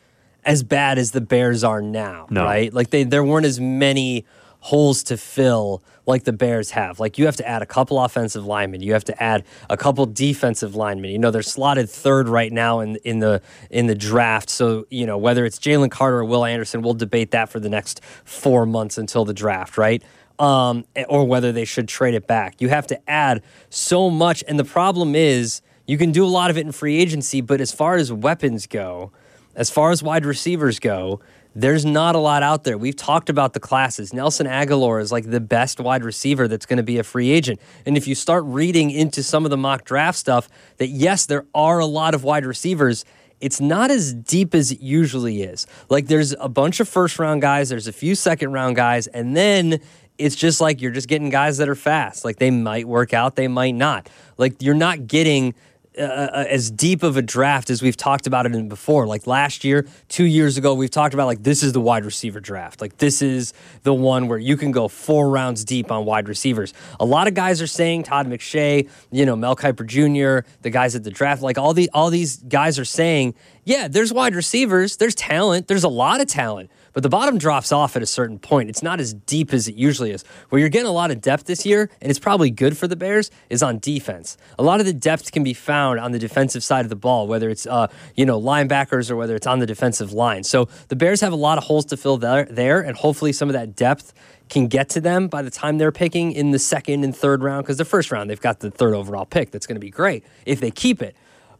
as 0.46 0.62
bad 0.62 0.96
as 0.96 1.10
the 1.10 1.20
Bears 1.20 1.64
are 1.64 1.82
now, 1.82 2.28
no. 2.30 2.44
right? 2.44 2.72
Like 2.72 2.90
they 2.90 3.02
there 3.02 3.24
weren't 3.24 3.44
as 3.44 3.60
many 3.60 4.24
holes 4.60 5.02
to 5.04 5.16
fill 5.16 5.82
like 6.06 6.22
the 6.22 6.32
Bears 6.32 6.70
have. 6.70 7.00
Like 7.00 7.18
you 7.18 7.26
have 7.26 7.36
to 7.36 7.46
add 7.46 7.62
a 7.62 7.66
couple 7.66 8.02
offensive 8.02 8.46
linemen, 8.46 8.80
you 8.80 8.92
have 8.92 9.04
to 9.04 9.22
add 9.22 9.44
a 9.68 9.76
couple 9.76 10.06
defensive 10.06 10.76
linemen. 10.76 11.10
You 11.10 11.18
know, 11.18 11.32
they're 11.32 11.42
slotted 11.42 11.90
third 11.90 12.28
right 12.28 12.52
now 12.52 12.80
in 12.80 12.96
in 13.04 13.18
the 13.18 13.42
in 13.70 13.88
the 13.88 13.94
draft. 13.94 14.48
So, 14.48 14.86
you 14.88 15.04
know, 15.04 15.18
whether 15.18 15.44
it's 15.44 15.58
Jalen 15.58 15.90
Carter 15.90 16.18
or 16.18 16.24
Will 16.24 16.44
Anderson, 16.44 16.80
we'll 16.80 16.94
debate 16.94 17.32
that 17.32 17.48
for 17.48 17.58
the 17.58 17.68
next 17.68 18.00
4 18.24 18.66
months 18.66 18.96
until 18.96 19.24
the 19.24 19.34
draft, 19.34 19.76
right? 19.76 20.02
Um, 20.38 20.84
or 21.08 21.26
whether 21.26 21.50
they 21.50 21.64
should 21.64 21.88
trade 21.88 22.14
it 22.14 22.26
back. 22.26 22.60
You 22.60 22.68
have 22.68 22.86
to 22.88 23.10
add 23.10 23.42
so 23.68 24.10
much 24.10 24.44
and 24.46 24.58
the 24.58 24.64
problem 24.64 25.16
is 25.16 25.60
you 25.86 25.98
can 25.98 26.12
do 26.12 26.24
a 26.24 26.28
lot 26.28 26.50
of 26.50 26.58
it 26.58 26.66
in 26.66 26.72
free 26.72 26.98
agency, 26.98 27.40
but 27.40 27.60
as 27.60 27.72
far 27.72 27.96
as 27.96 28.12
weapons 28.12 28.66
go, 28.66 29.12
as 29.56 29.70
far 29.70 29.90
as 29.90 30.02
wide 30.02 30.24
receivers 30.24 30.78
go, 30.78 31.20
there's 31.56 31.86
not 31.86 32.14
a 32.14 32.18
lot 32.18 32.42
out 32.42 32.64
there. 32.64 32.76
We've 32.76 32.94
talked 32.94 33.30
about 33.30 33.54
the 33.54 33.60
classes. 33.60 34.12
Nelson 34.12 34.46
Agholor 34.46 35.00
is 35.00 35.10
like 35.10 35.30
the 35.30 35.40
best 35.40 35.80
wide 35.80 36.04
receiver 36.04 36.46
that's 36.46 36.66
going 36.66 36.76
to 36.76 36.82
be 36.82 36.98
a 36.98 37.02
free 37.02 37.30
agent. 37.30 37.58
And 37.86 37.96
if 37.96 38.06
you 38.06 38.14
start 38.14 38.44
reading 38.44 38.90
into 38.90 39.22
some 39.22 39.46
of 39.46 39.50
the 39.50 39.56
mock 39.56 39.84
draft 39.84 40.18
stuff, 40.18 40.50
that 40.76 40.88
yes, 40.88 41.24
there 41.24 41.46
are 41.54 41.78
a 41.78 41.86
lot 41.86 42.14
of 42.14 42.22
wide 42.24 42.44
receivers. 42.44 43.06
It's 43.40 43.58
not 43.58 43.90
as 43.90 44.12
deep 44.12 44.54
as 44.54 44.70
it 44.70 44.80
usually 44.80 45.42
is. 45.42 45.66
Like 45.88 46.08
there's 46.08 46.34
a 46.38 46.48
bunch 46.48 46.78
of 46.78 46.90
first 46.90 47.18
round 47.18 47.40
guys, 47.40 47.70
there's 47.70 47.86
a 47.86 47.92
few 47.92 48.14
second 48.14 48.52
round 48.52 48.76
guys, 48.76 49.06
and 49.06 49.34
then 49.34 49.80
it's 50.18 50.36
just 50.36 50.60
like 50.60 50.82
you're 50.82 50.92
just 50.92 51.08
getting 51.08 51.30
guys 51.30 51.56
that 51.56 51.70
are 51.70 51.74
fast. 51.74 52.22
Like 52.22 52.36
they 52.36 52.50
might 52.50 52.86
work 52.86 53.14
out, 53.14 53.34
they 53.34 53.48
might 53.48 53.74
not. 53.74 54.10
Like 54.36 54.60
you're 54.62 54.74
not 54.74 55.06
getting 55.06 55.54
uh, 55.98 56.02
uh, 56.02 56.44
as 56.48 56.70
deep 56.70 57.02
of 57.02 57.16
a 57.16 57.22
draft 57.22 57.70
as 57.70 57.80
we've 57.80 57.96
talked 57.96 58.26
about 58.26 58.44
it 58.46 58.54
in 58.54 58.68
before. 58.68 59.06
Like 59.06 59.26
last 59.26 59.64
year, 59.64 59.86
two 60.08 60.24
years 60.24 60.58
ago, 60.58 60.74
we've 60.74 60.90
talked 60.90 61.14
about 61.14 61.26
like 61.26 61.42
this 61.42 61.62
is 61.62 61.72
the 61.72 61.80
wide 61.80 62.04
receiver 62.04 62.40
draft. 62.40 62.80
Like 62.80 62.98
this 62.98 63.22
is 63.22 63.52
the 63.82 63.94
one 63.94 64.28
where 64.28 64.38
you 64.38 64.56
can 64.56 64.72
go 64.72 64.88
four 64.88 65.30
rounds 65.30 65.64
deep 65.64 65.90
on 65.90 66.04
wide 66.04 66.28
receivers. 66.28 66.74
A 67.00 67.04
lot 67.04 67.28
of 67.28 67.34
guys 67.34 67.62
are 67.62 67.66
saying 67.66 68.02
Todd 68.02 68.26
McShay, 68.26 68.88
you 69.10 69.24
know, 69.24 69.36
Mel 69.36 69.56
Kiper 69.56 69.86
Jr., 69.86 70.46
the 70.62 70.70
guys 70.70 70.94
at 70.94 71.04
the 71.04 71.10
draft, 71.10 71.42
like 71.42 71.56
all 71.58 71.72
the 71.72 71.88
all 71.94 72.10
these 72.10 72.36
guys 72.36 72.78
are 72.78 72.84
saying, 72.84 73.34
yeah, 73.64 73.88
there's 73.88 74.12
wide 74.12 74.34
receivers, 74.34 74.96
there's 74.98 75.14
talent, 75.14 75.66
there's 75.66 75.84
a 75.84 75.88
lot 75.88 76.20
of 76.20 76.26
talent. 76.26 76.70
But 76.96 77.02
the 77.02 77.10
bottom 77.10 77.36
drops 77.36 77.72
off 77.72 77.94
at 77.94 78.02
a 78.02 78.06
certain 78.06 78.38
point. 78.38 78.70
It's 78.70 78.82
not 78.82 79.00
as 79.00 79.12
deep 79.12 79.52
as 79.52 79.68
it 79.68 79.74
usually 79.74 80.12
is. 80.12 80.24
Where 80.48 80.58
you're 80.58 80.70
getting 80.70 80.86
a 80.86 80.92
lot 80.92 81.10
of 81.10 81.20
depth 81.20 81.44
this 81.44 81.66
year, 81.66 81.90
and 82.00 82.08
it's 82.08 82.18
probably 82.18 82.50
good 82.50 82.74
for 82.74 82.88
the 82.88 82.96
Bears, 82.96 83.30
is 83.50 83.62
on 83.62 83.80
defense. 83.80 84.38
A 84.58 84.62
lot 84.62 84.80
of 84.80 84.86
the 84.86 84.94
depth 84.94 85.30
can 85.30 85.44
be 85.44 85.52
found 85.52 86.00
on 86.00 86.12
the 86.12 86.18
defensive 86.18 86.64
side 86.64 86.86
of 86.86 86.88
the 86.88 86.96
ball, 86.96 87.26
whether 87.26 87.50
it's 87.50 87.66
uh, 87.66 87.88
you 88.14 88.24
know 88.24 88.40
linebackers 88.40 89.10
or 89.10 89.16
whether 89.16 89.36
it's 89.36 89.46
on 89.46 89.58
the 89.58 89.66
defensive 89.66 90.14
line. 90.14 90.42
So 90.42 90.70
the 90.88 90.96
Bears 90.96 91.20
have 91.20 91.34
a 91.34 91.36
lot 91.36 91.58
of 91.58 91.64
holes 91.64 91.84
to 91.84 91.98
fill 91.98 92.16
there, 92.16 92.46
there 92.46 92.80
and 92.80 92.96
hopefully 92.96 93.34
some 93.34 93.50
of 93.50 93.52
that 93.52 93.76
depth 93.76 94.14
can 94.48 94.66
get 94.66 94.88
to 94.88 95.00
them 95.02 95.28
by 95.28 95.42
the 95.42 95.50
time 95.50 95.76
they're 95.76 95.92
picking 95.92 96.32
in 96.32 96.52
the 96.52 96.58
second 96.58 97.04
and 97.04 97.14
third 97.14 97.42
round. 97.42 97.66
Because 97.66 97.76
the 97.76 97.84
first 97.84 98.10
round, 98.10 98.30
they've 98.30 98.40
got 98.40 98.60
the 98.60 98.70
third 98.70 98.94
overall 98.94 99.26
pick. 99.26 99.50
That's 99.50 99.66
going 99.66 99.76
to 99.76 99.80
be 99.80 99.90
great 99.90 100.24
if 100.46 100.60
they 100.60 100.70
keep 100.70 101.02
it 101.02 101.14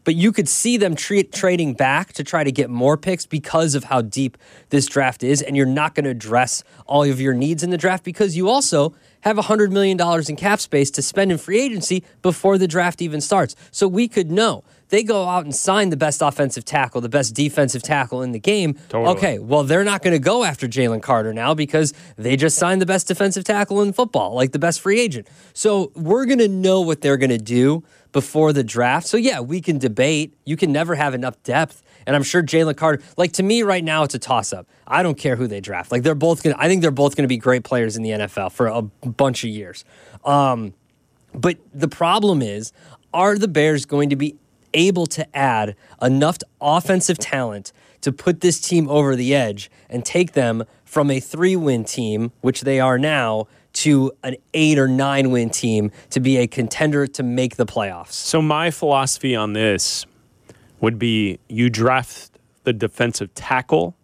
but 0.07 0.15
you 0.15 0.31
could 0.31 0.49
see 0.49 0.77
them 0.77 0.95
treat, 0.95 1.33
trading 1.33 1.75
back 1.75 2.13
to 2.13 2.23
try 2.23 2.45
to 2.45 2.53
get 2.53 2.71
more 2.71 2.97
picks 2.97 3.27
because 3.27 3.75
of 3.75 3.83
how 3.83 4.01
deep 4.01 4.39
this 4.71 4.87
draft 4.87 5.25
is. 5.25 5.43
And 5.43 5.57
you're 5.57 5.67
not 5.67 5.97
going 5.97 6.05
to 6.05 6.11
address 6.11 6.63
all 6.87 7.03
of 7.03 7.21
your 7.21 7.35
needs 7.35 7.65
in 7.65 7.71
the 7.71 7.77
draft 7.77 8.05
because 8.05 8.37
you 8.37 8.49
also 8.49 8.95
have 9.23 9.37
$100 9.37 9.73
million 9.73 10.01
in 10.29 10.37
cap 10.37 10.61
space 10.61 10.93
to 10.93 11.03
spend 11.03 11.33
in 11.33 11.39
free 11.39 11.61
agency 11.61 12.05
before 12.23 12.57
the 12.57 12.69
draft 12.69 13.03
even 13.03 13.21
starts. 13.21 13.57
So 13.73 13.89
we 13.89 14.07
could 14.07 14.31
know. 14.31 14.63
They 14.88 15.02
go 15.02 15.26
out 15.26 15.45
and 15.45 15.55
sign 15.55 15.90
the 15.90 15.97
best 15.97 16.23
offensive 16.23 16.64
tackle, 16.64 17.00
the 17.00 17.09
best 17.09 17.35
defensive 17.35 17.83
tackle 17.83 18.23
in 18.23 18.33
the 18.33 18.38
game. 18.38 18.75
Totally. 18.88 19.16
Okay, 19.16 19.38
well, 19.38 19.64
they're 19.64 19.85
not 19.85 20.02
going 20.02 20.12
to 20.12 20.21
go 20.21 20.45
after 20.45 20.69
Jalen 20.69 21.02
Carter 21.02 21.35
now 21.35 21.55
because 21.55 21.93
they 22.16 22.37
just 22.37 22.57
signed 22.57 22.81
the 22.81 22.87
best 22.87 23.09
defensive 23.09 23.45
tackle 23.45 23.83
in 23.83 23.93
football, 23.93 24.35
like 24.35 24.52
the 24.52 24.59
best 24.59 24.81
free 24.81 25.00
agent. 25.00 25.26
So 25.52 25.90
we're 25.95 26.25
going 26.25 26.38
to 26.38 26.49
know 26.49 26.81
what 26.81 27.00
they're 27.00 27.16
going 27.16 27.31
to 27.31 27.38
do 27.38 27.83
before 28.12 28.52
the 28.52 28.64
draft. 28.64 29.07
So, 29.07 29.16
yeah, 29.16 29.40
we 29.40 29.61
can 29.61 29.78
debate. 29.78 30.37
You 30.45 30.57
can 30.57 30.73
never 30.73 30.95
have 30.95 31.12
enough 31.14 31.43
depth 31.43 31.83
And 32.07 32.14
I'm 32.14 32.23
sure 32.23 32.43
Jalen 32.43 32.76
Carter, 32.76 33.02
like 33.16 33.33
to 33.33 33.43
me 33.43 33.62
right 33.62 33.83
now, 33.85 34.05
it's 34.05 34.14
a 34.14 34.19
toss 34.19 34.52
up. 34.52 34.69
I 34.87 35.02
don't 35.02 35.19
care 35.19 35.37
who 35.37 35.47
they 35.49 35.61
draft. 35.61 35.90
Like 35.90 36.02
they're 36.02 36.14
both 36.14 36.43
going 36.43 36.55
to, 36.55 36.62
I 36.62 36.69
think 36.69 36.81
they're 36.81 36.90
both 36.90 37.16
going 37.16 37.25
to 37.25 37.28
be 37.28 37.37
great 37.37 37.64
players 37.64 37.97
in 37.97 38.02
the 38.02 38.11
NFL 38.11 38.52
for 38.52 38.69
a 38.69 38.83
bunch 38.83 39.43
of 39.43 39.50
years. 39.50 39.85
Um, 40.25 40.75
but 41.35 41.59
the 41.75 41.88
problem 41.88 42.40
is, 42.40 42.73
are 43.12 43.37
the 43.37 43.49
Bears 43.49 43.85
going 43.85 44.11
to 44.11 44.16
be 44.16 44.37
able 44.75 45.07
to 45.07 45.37
add 45.37 45.77
enough 46.01 46.39
offensive 46.61 47.19
talent 47.19 47.73
to 48.01 48.13
put 48.13 48.41
this 48.41 48.61
team 48.61 48.89
over 48.89 49.17
the 49.17 49.35
edge 49.35 49.71
and 49.89 50.05
take 50.05 50.33
them 50.33 50.65
from 50.85 51.11
a 51.11 51.21
three 51.21 51.57
win 51.57 51.85
team, 51.85 52.33
which 52.41 52.63
they 52.63 52.79
are 52.79 52.99
now, 52.99 53.47
to 53.73 54.13
an 54.23 54.37
eight 54.55 54.79
or 54.79 54.89
nine 54.89 55.31
win 55.31 55.51
team 55.51 55.91
to 56.11 56.21
be 56.21 56.39
a 56.39 56.47
contender 56.47 57.07
to 57.07 57.23
make 57.23 57.57
the 57.57 57.67
playoffs. 57.67 58.13
So, 58.13 58.41
my 58.41 58.71
philosophy 58.71 59.37
on 59.37 59.53
this 59.53 60.07
would 60.81 60.99
be 60.99 61.39
you 61.49 61.69
draft 61.69 62.39
the 62.65 62.73
defensive 62.73 63.35
tackle 63.35 63.97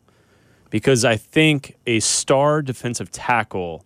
because 0.71 1.04
I 1.04 1.16
think 1.16 1.76
a 1.87 2.00
star 2.00 2.62
defensive 2.62 3.11
tackle 3.11 3.85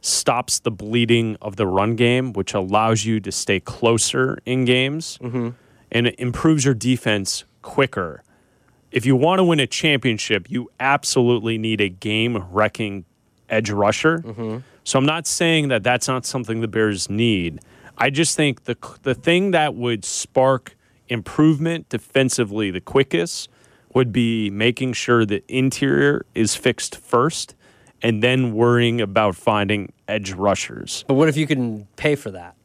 stops 0.00 0.60
the 0.60 0.70
bleeding 0.70 1.36
of 1.40 1.56
the 1.56 1.66
run 1.66 1.94
game, 1.94 2.32
which 2.32 2.54
allows 2.54 3.04
you 3.04 3.20
to 3.20 3.30
stay 3.30 3.60
closer 3.60 4.38
in 4.44 4.64
games 4.64 5.18
Mm-hmm. 5.22 5.50
And 5.92 6.08
it 6.08 6.16
improves 6.18 6.64
your 6.64 6.74
defense 6.74 7.44
quicker. 7.60 8.24
If 8.90 9.06
you 9.06 9.14
want 9.14 9.38
to 9.38 9.44
win 9.44 9.60
a 9.60 9.66
championship, 9.66 10.50
you 10.50 10.70
absolutely 10.80 11.58
need 11.58 11.80
a 11.80 11.88
game 11.88 12.44
wrecking 12.50 13.04
edge 13.48 13.70
rusher. 13.70 14.18
Mm-hmm. 14.18 14.58
So 14.84 14.98
I'm 14.98 15.06
not 15.06 15.26
saying 15.26 15.68
that 15.68 15.84
that's 15.84 16.08
not 16.08 16.26
something 16.26 16.60
the 16.60 16.68
Bears 16.68 17.08
need. 17.08 17.60
I 17.98 18.10
just 18.10 18.36
think 18.36 18.64
the 18.64 18.76
the 19.02 19.14
thing 19.14 19.52
that 19.52 19.74
would 19.74 20.04
spark 20.04 20.76
improvement 21.08 21.88
defensively 21.88 22.70
the 22.70 22.80
quickest 22.80 23.48
would 23.94 24.12
be 24.12 24.48
making 24.50 24.94
sure 24.94 25.26
the 25.26 25.44
interior 25.48 26.24
is 26.34 26.56
fixed 26.56 26.96
first 26.96 27.54
and 28.00 28.22
then 28.22 28.54
worrying 28.54 29.00
about 29.00 29.36
finding 29.36 29.92
edge 30.08 30.32
rushers. 30.32 31.04
But 31.06 31.14
what 31.14 31.28
if 31.28 31.36
you 31.36 31.46
can 31.46 31.86
pay 31.96 32.16
for 32.16 32.30
that 32.30 32.56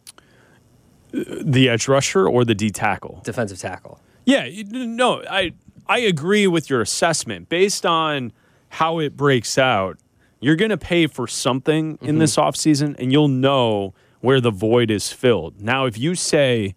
The 1.26 1.70
edge 1.70 1.88
rusher 1.88 2.28
or 2.28 2.46
the 2.46 2.56
D 2.56 2.70
tackle? 2.70 3.22
defensive 3.24 3.60
tackle? 3.60 4.00
Yeah, 4.26 4.48
no, 4.72 5.24
I 5.30 5.54
I 5.88 6.00
agree 6.00 6.48
with 6.48 6.70
your 6.70 6.82
assessment. 6.82 7.50
Based 7.50 7.86
on 7.86 8.34
how 8.70 9.00
it 9.00 9.16
breaks 9.16 9.58
out, 9.58 9.98
you're 10.40 10.56
going 10.56 10.70
to 10.70 10.78
pay 10.78 11.08
for 11.08 11.28
something 11.28 11.98
in 12.02 12.20
this 12.20 12.36
offseason 12.36 12.96
and 13.00 13.12
you'll 13.12 13.30
know 13.30 13.94
where 14.20 14.42
the 14.42 14.52
void 14.52 14.92
is 14.92 15.12
filled. 15.12 15.62
Now, 15.62 15.86
if 15.86 15.98
you 15.98 16.14
say 16.16 16.76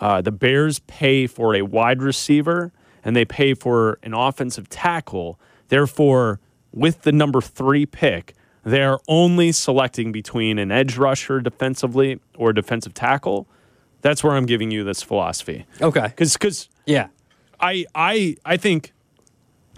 uh, 0.00 0.20
the 0.20 0.32
Bears 0.32 0.80
pay 0.80 1.26
for 1.26 1.54
a 1.54 1.62
wide 1.62 2.02
receiver 2.02 2.72
and 3.04 3.14
they 3.14 3.24
pay 3.24 3.54
for 3.54 3.98
an 4.02 4.12
offensive 4.12 4.68
tackle, 4.68 5.38
therefore, 5.68 6.40
with 6.72 7.02
the 7.02 7.12
number 7.12 7.40
three 7.40 7.86
pick, 7.86 8.34
they're 8.64 8.98
only 9.08 9.52
selecting 9.52 10.12
between 10.12 10.58
an 10.58 10.70
edge 10.70 10.96
rusher 10.98 11.40
defensively 11.40 12.20
or 12.36 12.50
a 12.50 12.54
defensive 12.54 12.94
tackle. 12.94 13.46
That's 14.02 14.24
where 14.24 14.34
I'm 14.34 14.46
giving 14.46 14.70
you 14.70 14.84
this 14.84 15.02
philosophy. 15.02 15.66
Okay. 15.80 16.08
Because 16.08 16.34
because 16.34 16.68
Yeah. 16.86 17.08
I 17.60 17.84
I 17.94 18.36
I 18.44 18.56
think 18.56 18.92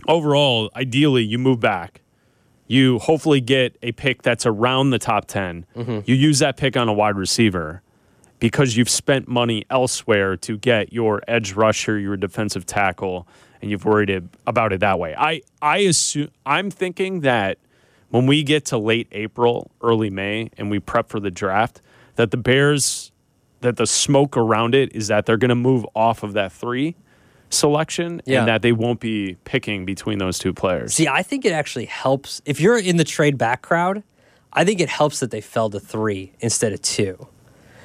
overall, 0.08 0.70
ideally, 0.76 1.22
you 1.24 1.38
move 1.38 1.60
back. 1.60 2.00
You 2.66 2.98
hopefully 3.00 3.40
get 3.40 3.76
a 3.82 3.92
pick 3.92 4.22
that's 4.22 4.46
around 4.46 4.90
the 4.90 4.98
top 4.98 5.26
10. 5.26 5.66
Mm-hmm. 5.76 6.00
You 6.06 6.14
use 6.14 6.38
that 6.38 6.56
pick 6.56 6.76
on 6.76 6.88
a 6.88 6.92
wide 6.92 7.16
receiver 7.16 7.82
because 8.38 8.76
you've 8.76 8.88
spent 8.88 9.28
money 9.28 9.64
elsewhere 9.68 10.36
to 10.38 10.56
get 10.56 10.92
your 10.92 11.22
edge 11.28 11.52
rusher, 11.52 11.98
your 11.98 12.16
defensive 12.16 12.64
tackle, 12.66 13.26
and 13.60 13.70
you've 13.70 13.84
worried 13.84 14.28
about 14.46 14.72
it 14.72 14.80
that 14.80 14.98
way. 14.98 15.14
I 15.16 15.42
I 15.60 15.78
assume 15.78 16.30
I'm 16.46 16.70
thinking 16.70 17.20
that 17.20 17.58
when 18.08 18.26
we 18.26 18.42
get 18.42 18.64
to 18.66 18.78
late 18.78 19.08
April, 19.12 19.70
early 19.82 20.10
May, 20.10 20.50
and 20.56 20.70
we 20.70 20.78
prep 20.80 21.08
for 21.08 21.20
the 21.20 21.30
draft, 21.30 21.80
that 22.16 22.30
the 22.30 22.36
Bears, 22.36 23.11
that 23.62 23.76
the 23.76 23.86
smoke 23.86 24.36
around 24.36 24.74
it 24.74 24.94
is 24.94 25.08
that 25.08 25.26
they're 25.26 25.36
going 25.36 25.48
to 25.48 25.54
move 25.54 25.84
off 25.94 26.22
of 26.22 26.34
that 26.34 26.52
three 26.52 26.94
selection 27.50 28.22
Yeah. 28.24 28.40
and 28.40 28.48
that 28.48 28.62
they 28.62 28.72
won't 28.72 29.00
be 29.00 29.36
picking 29.44 29.84
between 29.84 30.18
those 30.18 30.38
two 30.38 30.52
players. 30.52 30.94
See, 30.94 31.08
I 31.08 31.22
think 31.22 31.44
it 31.44 31.52
actually 31.52 31.84
helps. 31.86 32.40
If 32.44 32.60
you're 32.60 32.78
in 32.78 32.96
the 32.96 33.04
trade 33.04 33.36
back 33.38 33.62
crowd, 33.62 34.02
I 34.52 34.64
think 34.64 34.80
it 34.80 34.88
helps 34.88 35.20
that 35.20 35.30
they 35.30 35.40
fell 35.40 35.70
to 35.70 35.80
three 35.80 36.32
instead 36.40 36.72
of 36.72 36.80
two. 36.82 37.26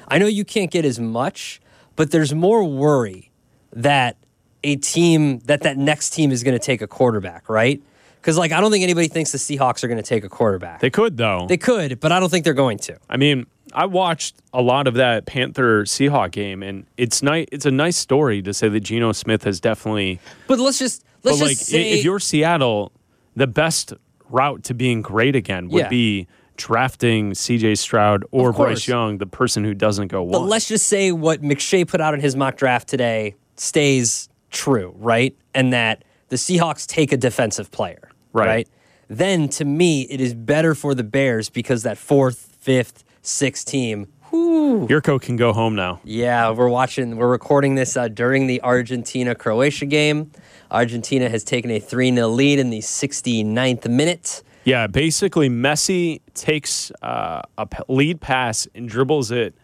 I 0.07 0.19
know 0.19 0.27
you 0.27 0.46
can't 0.46 0.72
get 0.72 0.86
as 0.86 1.00
much, 1.00 1.60
but 1.96 2.12
there's 2.12 2.34
more 2.34 2.63
worry 2.63 3.31
that 3.74 4.17
a 4.63 4.77
team, 4.77 5.39
that 5.39 5.62
that 5.62 5.77
next 5.77 6.12
team 6.12 6.31
is 6.31 6.43
going 6.43 6.57
to 6.57 6.63
take 6.63 6.81
a 6.81 6.88
quarterback, 6.88 7.50
right? 7.50 7.81
Because, 8.22 8.38
like, 8.38 8.51
I 8.51 8.60
don't 8.60 8.72
think 8.72 8.84
anybody 8.84 9.07
thinks 9.07 9.31
the 9.31 9.38
Seahawks 9.38 9.84
are 9.84 9.88
going 9.88 10.01
to 10.01 10.03
take 10.03 10.24
a 10.24 10.29
quarterback. 10.29 10.79
They 10.79 10.89
could 10.89 11.15
though. 11.17 11.46
They 11.48 11.57
could, 11.57 12.00
but 12.00 12.12
I 12.12 12.19
don't 12.19 12.29
think 12.29 12.43
they're 12.46 12.53
going 12.53 12.77
to. 12.79 12.98
I 13.10 13.15
mean, 13.17 13.46
I 13.74 13.86
watched 13.86 14.36
a 14.53 14.62
lot 14.62 14.88
of 14.88 14.95
that 14.95 15.25
Panther 15.25 15.83
Seahawk 15.83 16.31
game, 16.31 16.63
and 16.63 16.86
it's 16.97 17.21
nice. 17.21 17.47
It's 17.51 17.65
a 17.65 17.71
nice 17.71 17.97
story 17.97 18.41
to 18.43 18.53
say 18.53 18.69
that 18.69 18.79
Geno 18.81 19.12
Smith 19.12 19.43
has 19.43 19.59
definitely. 19.59 20.19
But 20.47 20.59
let's 20.59 20.79
just 20.79 21.03
let's 21.24 21.39
but 21.39 21.45
like, 21.45 21.57
just 21.57 21.69
say 21.69 21.91
if 21.91 22.03
you're 22.05 22.19
Seattle, 22.19 22.91
the 23.36 23.47
best 23.47 23.93
route 24.29 24.63
to 24.65 24.74
being 24.74 25.01
great 25.01 25.36
again 25.36 25.69
would 25.69 25.83
Yeah. 25.83 25.89
be 25.89 26.27
drafting 26.57 27.33
C.J. 27.36 27.75
Stroud 27.75 28.25
or 28.31 28.51
Bryce 28.51 28.88
Young, 28.88 29.19
the 29.19 29.27
person 29.27 29.63
who 29.63 29.74
doesn't 29.75 30.07
go 30.07 30.25
But 30.25 30.39
let's 30.39 30.67
just 30.67 30.88
say 30.88 31.12
what 31.12 31.41
McShay 31.43 31.88
put 31.88 32.01
out 32.01 32.13
in 32.15 32.19
his 32.19 32.36
mock 32.36 32.57
draft 32.57 32.88
today 32.88 33.36
stays 33.57 34.27
true, 34.50 34.93
right? 34.97 35.36
And 35.53 35.71
that 35.74 36.03
the 36.29 36.36
Seahawks 36.36 36.88
take 36.88 37.12
a 37.12 37.17
defensive 37.17 37.69
player, 37.71 38.09
Right. 38.33 38.47
right? 38.47 38.69
Then 39.07 39.47
to 39.50 39.65
me, 39.65 40.01
it 40.09 40.19
is 40.19 40.33
better 40.33 40.74
for 40.75 40.95
the 40.95 41.03
Bears 41.03 41.50
because 41.50 41.83
that 41.83 41.97
fourth, 41.97 42.55
fifth, 42.59 43.03
sixth 43.27 43.65
team. 43.67 44.07
Yurko 44.31 45.19
can 45.22 45.36
go 45.38 45.53
home 45.53 45.75
now. 45.75 46.00
Yeah, 46.03 46.51
we're 46.51 46.67
watching, 46.69 47.15
we're 47.17 47.29
recording 47.29 47.75
this 47.75 47.96
uh, 47.96 48.07
during 48.10 48.48
the 48.48 48.62
Argentina 48.62 49.34
Croatia 49.36 49.86
game. 49.86 50.31
Argentina 50.69 51.29
has 51.29 51.43
taken 51.43 51.72
a 51.72 51.79
3 51.79 52.13
0 52.13 52.27
lead 52.27 52.60
in 52.60 52.69
the 52.69 52.79
69th 52.79 53.88
minute. 53.89 54.43
Yeah, 54.65 54.88
basically, 54.88 55.50
Messi 55.50 56.19
takes 56.34 56.91
uh, 57.01 57.41
a 57.57 57.67
lead 57.88 58.19
pass 58.19 58.67
and 58.75 58.89
dribbles 58.89 59.31
it 59.31 59.55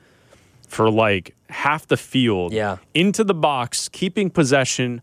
for 0.67 0.89
like 0.89 1.36
half 1.50 1.86
the 1.86 1.98
field 1.98 2.53
Yeah. 2.53 2.77
into 2.93 3.24
the 3.25 3.34
box, 3.34 3.89
keeping 3.89 4.29
possession. 4.29 5.01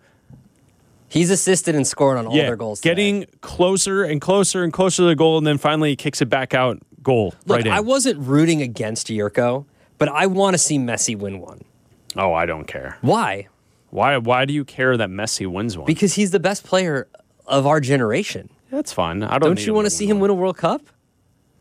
He's 1.08 1.30
assisted 1.30 1.74
and 1.74 1.86
scored 1.86 2.16
on 2.18 2.26
all 2.26 2.34
yeah, 2.36 2.44
their 2.46 2.56
goals. 2.56 2.80
today. 2.80 2.90
getting 2.94 3.26
closer 3.42 4.04
and 4.04 4.20
closer 4.20 4.62
and 4.64 4.72
closer 4.72 5.02
to 5.02 5.06
the 5.06 5.16
goal, 5.16 5.36
and 5.38 5.46
then 5.46 5.58
finally 5.58 5.90
he 5.90 5.96
kicks 5.96 6.22
it 6.22 6.26
back 6.30 6.54
out. 6.54 6.80
Goal 7.02 7.34
Look, 7.46 7.56
right 7.56 7.66
in. 7.66 7.72
I 7.72 7.80
wasn't 7.80 8.18
rooting 8.20 8.62
against 8.62 9.08
Yurko, 9.08 9.66
but 9.98 10.08
I 10.08 10.26
want 10.26 10.54
to 10.54 10.58
see 10.58 10.78
Messi 10.78 11.16
win 11.16 11.40
one. 11.40 11.62
oh, 12.16 12.32
I 12.32 12.46
don't 12.46 12.66
care. 12.66 12.98
Why? 13.00 13.48
Why? 13.90 14.16
Why 14.18 14.44
do 14.44 14.52
you 14.52 14.64
care 14.64 14.96
that 14.96 15.08
Messi 15.08 15.46
wins 15.46 15.76
one? 15.76 15.86
Because 15.86 16.14
he's 16.14 16.30
the 16.30 16.40
best 16.40 16.64
player 16.64 17.08
of 17.46 17.66
our 17.66 17.80
generation. 17.80 18.50
That's 18.70 18.92
fine. 18.92 19.22
I 19.22 19.38
don't. 19.38 19.50
Don't 19.50 19.66
you 19.66 19.74
want 19.74 19.86
to 19.86 19.90
see 19.90 20.06
him 20.06 20.20
win 20.20 20.30
a 20.30 20.34
World 20.34 20.56
Cup? 20.56 20.82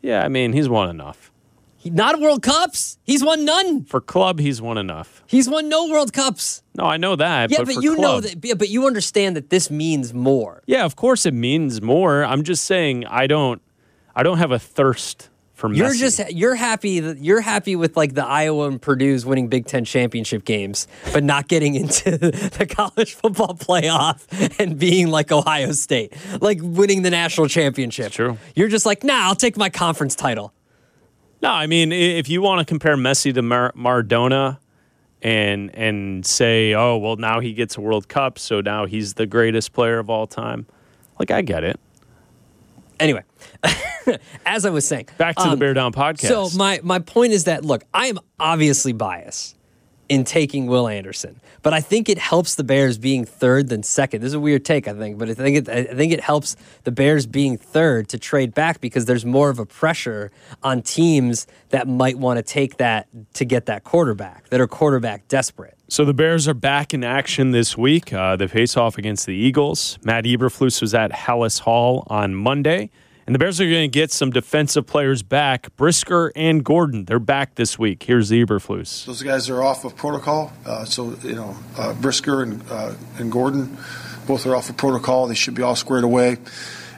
Yeah, 0.02 0.24
I 0.24 0.28
mean 0.28 0.52
he's 0.52 0.68
won 0.68 0.88
enough 0.88 1.30
He, 1.76 1.90
not 1.90 2.20
World 2.20 2.42
Cups. 2.42 2.98
He's 3.04 3.22
won 3.22 3.44
none. 3.44 3.84
for 3.84 4.00
club. 4.00 4.38
He's 4.38 4.62
won 4.62 4.78
enough. 4.78 5.22
He's 5.26 5.48
won 5.48 5.68
no 5.68 5.88
World 5.88 6.12
Cups. 6.12 6.62
No, 6.74 6.84
I 6.84 6.96
know 6.96 7.16
that. 7.16 7.50
Yeah, 7.50 7.58
but, 7.58 7.66
but, 7.66 7.74
for 7.76 7.82
you 7.82 7.96
know 7.96 8.20
that. 8.20 8.44
yeah, 8.44 8.54
But 8.54 8.68
you 8.68 8.86
understand 8.86 9.36
that 9.36 9.50
this 9.50 9.70
means 9.70 10.14
more. 10.14 10.62
Yeah, 10.66 10.84
of 10.84 10.96
course 10.96 11.26
it 11.26 11.34
means 11.34 11.82
more. 11.82 12.24
I'm 12.24 12.44
just 12.44 12.64
saying 12.64 13.06
I 13.06 13.26
don't. 13.26 13.60
I 14.14 14.22
don't 14.22 14.38
have 14.38 14.50
a 14.50 14.58
thirst 14.58 15.29
for 15.60 15.72
You're 15.72 15.94
just 15.94 16.32
you're 16.32 16.54
happy 16.54 17.00
that 17.00 17.18
you're 17.18 17.42
happy 17.42 17.76
with 17.76 17.96
like 17.96 18.14
the 18.14 18.26
Iowa 18.26 18.66
and 18.66 18.80
Purdue's 18.80 19.26
winning 19.26 19.48
Big 19.48 19.66
Ten 19.66 19.84
championship 19.84 20.44
games, 20.44 20.88
but 21.12 21.22
not 21.22 21.48
getting 21.48 21.74
into 21.74 22.16
the 22.18 22.66
college 22.66 23.14
football 23.14 23.54
playoff 23.54 24.58
and 24.58 24.78
being 24.78 25.08
like 25.08 25.30
Ohio 25.30 25.72
State, 25.72 26.14
like 26.40 26.58
winning 26.62 27.02
the 27.02 27.10
national 27.10 27.46
championship. 27.48 28.06
It's 28.06 28.16
true. 28.16 28.38
You're 28.56 28.68
just 28.68 28.86
like, 28.86 29.04
nah, 29.04 29.28
I'll 29.28 29.34
take 29.34 29.56
my 29.56 29.68
conference 29.68 30.16
title. 30.16 30.52
No, 31.42 31.50
I 31.50 31.66
mean, 31.66 31.92
if 31.92 32.28
you 32.28 32.42
want 32.42 32.60
to 32.60 32.64
compare 32.64 32.96
Messi 32.96 33.32
to 33.34 33.42
Mar- 33.42 33.72
Maradona 33.76 34.58
and 35.22 35.74
and 35.74 36.24
say, 36.24 36.74
oh, 36.74 36.96
well, 36.96 37.16
now 37.16 37.40
he 37.40 37.52
gets 37.52 37.76
a 37.76 37.80
World 37.80 38.08
Cup, 38.08 38.38
so 38.38 38.60
now 38.60 38.86
he's 38.86 39.14
the 39.14 39.26
greatest 39.26 39.72
player 39.72 39.98
of 39.98 40.08
all 40.08 40.26
time. 40.26 40.66
Like, 41.18 41.30
I 41.30 41.42
get 41.42 41.64
it. 41.64 41.78
Anyway, 42.98 43.22
as 44.46 44.64
I 44.64 44.70
was 44.70 44.86
saying, 44.86 45.08
Back 45.18 45.36
to 45.36 45.44
the 45.44 45.50
um, 45.50 45.58
Bear 45.58 45.74
Down 45.74 45.92
podcast. 45.92 46.28
So 46.28 46.48
my 46.56 46.80
my 46.82 46.98
point 46.98 47.32
is 47.32 47.44
that 47.44 47.64
look, 47.64 47.84
I 47.92 48.06
am 48.06 48.18
obviously 48.38 48.92
biased 48.92 49.56
in 50.10 50.24
taking 50.24 50.66
Will 50.66 50.88
Anderson. 50.88 51.40
But 51.62 51.72
I 51.72 51.80
think 51.80 52.08
it 52.08 52.18
helps 52.18 52.56
the 52.56 52.64
Bears 52.64 52.98
being 52.98 53.24
third 53.24 53.68
than 53.68 53.84
second. 53.84 54.22
This 54.22 54.28
is 54.28 54.34
a 54.34 54.40
weird 54.40 54.64
take, 54.64 54.88
I 54.88 54.92
think, 54.92 55.18
but 55.18 55.28
I 55.30 55.34
think 55.34 55.56
it, 55.56 55.68
I 55.68 55.84
think 55.84 56.12
it 56.12 56.20
helps 56.20 56.56
the 56.82 56.90
Bears 56.90 57.26
being 57.26 57.56
third 57.56 58.08
to 58.08 58.18
trade 58.18 58.52
back 58.52 58.80
because 58.80 59.04
there's 59.04 59.24
more 59.24 59.50
of 59.50 59.60
a 59.60 59.66
pressure 59.66 60.32
on 60.64 60.82
teams 60.82 61.46
that 61.68 61.86
might 61.86 62.18
want 62.18 62.38
to 62.38 62.42
take 62.42 62.78
that 62.78 63.06
to 63.34 63.44
get 63.44 63.66
that 63.66 63.84
quarterback 63.84 64.48
that 64.48 64.60
are 64.60 64.66
quarterback 64.66 65.28
desperate. 65.28 65.78
So 65.88 66.04
the 66.04 66.14
Bears 66.14 66.48
are 66.48 66.54
back 66.54 66.92
in 66.92 67.04
action 67.04 67.52
this 67.52 67.78
week. 67.78 68.12
Uh, 68.12 68.34
they 68.34 68.48
face 68.48 68.76
off 68.76 68.98
against 68.98 69.26
the 69.26 69.34
Eagles. 69.34 69.96
Matt 70.02 70.24
Eberflus 70.24 70.80
was 70.80 70.92
at 70.92 71.12
Halas 71.12 71.60
Hall 71.60 72.04
on 72.08 72.34
Monday. 72.34 72.90
And 73.30 73.34
the 73.36 73.38
Bears 73.38 73.60
are 73.60 73.70
going 73.70 73.88
to 73.88 73.94
get 73.96 74.10
some 74.10 74.30
defensive 74.30 74.88
players 74.88 75.22
back. 75.22 75.68
Brisker 75.76 76.32
and 76.34 76.64
Gordon, 76.64 77.04
they're 77.04 77.20
back 77.20 77.54
this 77.54 77.78
week. 77.78 78.02
Here's 78.02 78.32
Eberflus. 78.32 79.06
Those 79.06 79.22
guys 79.22 79.48
are 79.48 79.62
off 79.62 79.84
of 79.84 79.94
protocol. 79.94 80.52
Uh, 80.66 80.84
so, 80.84 81.14
you 81.22 81.36
know, 81.36 81.56
uh, 81.78 81.94
Brisker 81.94 82.42
and, 82.42 82.60
uh, 82.68 82.92
and 83.18 83.30
Gordon 83.30 83.78
both 84.26 84.46
are 84.46 84.56
off 84.56 84.68
of 84.68 84.76
protocol. 84.76 85.28
They 85.28 85.36
should 85.36 85.54
be 85.54 85.62
all 85.62 85.76
squared 85.76 86.02
away. 86.02 86.38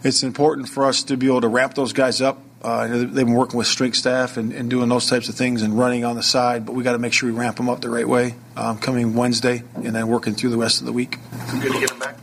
It's 0.05 0.23
important 0.23 0.71
for 0.71 0.87
us 0.87 1.03
to 1.03 1.19
be 1.19 1.27
able 1.27 1.43
to 1.43 1.49
ramp 1.49 1.75
those 1.75 1.93
guys 1.93 2.23
up. 2.23 2.41
Uh, 2.63 2.87
they've 2.87 3.15
been 3.15 3.35
working 3.35 3.59
with 3.59 3.67
strength 3.67 3.99
staff 3.99 4.39
and, 4.39 4.55
and, 4.55 4.71
doing 4.71 4.89
those 4.89 5.11
types 5.11 5.29
of 5.29 5.35
things 5.35 5.61
and 5.61 5.79
running 5.79 6.03
on 6.07 6.17
the 6.17 6.23
side, 6.23 6.65
but 6.65 6.75
we 6.75 6.83
got 6.83 6.93
to 6.93 6.99
make 6.99 7.13
sure 7.13 7.31
we 7.31 7.39
ramp 7.39 7.59
them 7.59 7.69
up 7.69 7.83
the 7.83 7.91
right 7.91 8.09
way 8.09 8.37
um, 8.57 8.79
coming 8.79 9.13
Wednesday 9.13 9.65
and 9.75 9.95
then 9.95 10.09
working 10.09 10.33
through 10.33 10.49
the 10.49 10.57
rest 10.57 10.81
of 10.81 10.87
the 10.87 10.95
week. 10.95 11.19
Good 11.61 11.73
to 11.75 11.79
get 11.79 11.91
them 11.91 11.99
back. 11.99 12.17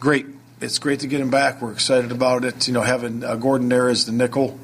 Great 0.00 0.31
it's 0.62 0.78
great 0.78 1.00
to 1.00 1.06
get 1.06 1.20
him 1.20 1.30
back. 1.30 1.60
We're 1.60 1.72
excited 1.72 2.12
about 2.12 2.44
it. 2.44 2.68
You 2.68 2.74
know, 2.74 2.82
having 2.82 3.24
uh, 3.24 3.34
Gordon 3.36 3.68
there 3.68 3.88
as 3.88 4.06
the 4.06 4.12
nickel, 4.12 4.58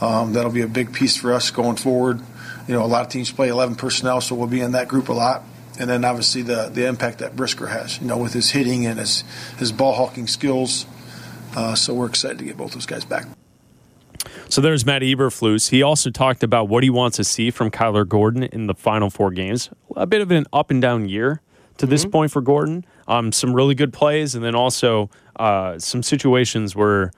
um, 0.00 0.34
that'll 0.34 0.52
be 0.52 0.60
a 0.60 0.68
big 0.68 0.92
piece 0.92 1.16
for 1.16 1.32
us 1.32 1.50
going 1.50 1.76
forward. 1.76 2.20
You 2.68 2.74
know, 2.74 2.84
a 2.84 2.86
lot 2.86 3.06
of 3.06 3.08
teams 3.08 3.32
play 3.32 3.48
11 3.48 3.76
personnel, 3.76 4.20
so 4.20 4.34
we'll 4.34 4.46
be 4.46 4.60
in 4.60 4.72
that 4.72 4.86
group 4.86 5.08
a 5.08 5.12
lot. 5.12 5.42
And 5.78 5.88
then 5.88 6.04
obviously 6.04 6.42
the 6.42 6.68
the 6.68 6.86
impact 6.86 7.20
that 7.20 7.34
Brisker 7.34 7.66
has, 7.66 7.98
you 8.00 8.06
know, 8.06 8.18
with 8.18 8.34
his 8.34 8.50
hitting 8.50 8.84
and 8.84 8.98
his 8.98 9.24
his 9.58 9.72
ball 9.72 9.94
hawking 9.94 10.26
skills. 10.26 10.84
Uh, 11.56 11.74
so 11.74 11.94
we're 11.94 12.06
excited 12.06 12.38
to 12.38 12.44
get 12.44 12.58
both 12.58 12.72
those 12.72 12.86
guys 12.86 13.04
back. 13.04 13.26
So 14.50 14.60
there's 14.60 14.84
Matt 14.84 15.02
Eberflus. 15.02 15.70
He 15.70 15.82
also 15.82 16.10
talked 16.10 16.42
about 16.42 16.68
what 16.68 16.82
he 16.82 16.90
wants 16.90 17.16
to 17.16 17.24
see 17.24 17.50
from 17.50 17.70
Kyler 17.70 18.06
Gordon 18.06 18.42
in 18.42 18.66
the 18.66 18.74
final 18.74 19.08
four 19.08 19.30
games. 19.30 19.70
A 19.96 20.06
bit 20.06 20.20
of 20.20 20.30
an 20.30 20.46
up 20.52 20.70
and 20.70 20.82
down 20.82 21.08
year 21.08 21.40
to 21.78 21.86
mm-hmm. 21.86 21.90
this 21.90 22.04
point 22.04 22.30
for 22.30 22.42
Gordon. 22.42 22.84
Um, 23.10 23.32
some 23.32 23.52
really 23.52 23.74
good 23.74 23.92
plays, 23.92 24.36
and 24.36 24.44
then 24.44 24.54
also 24.54 25.10
uh, 25.34 25.78
some 25.80 26.00
situations 26.02 26.76
where 26.76 27.10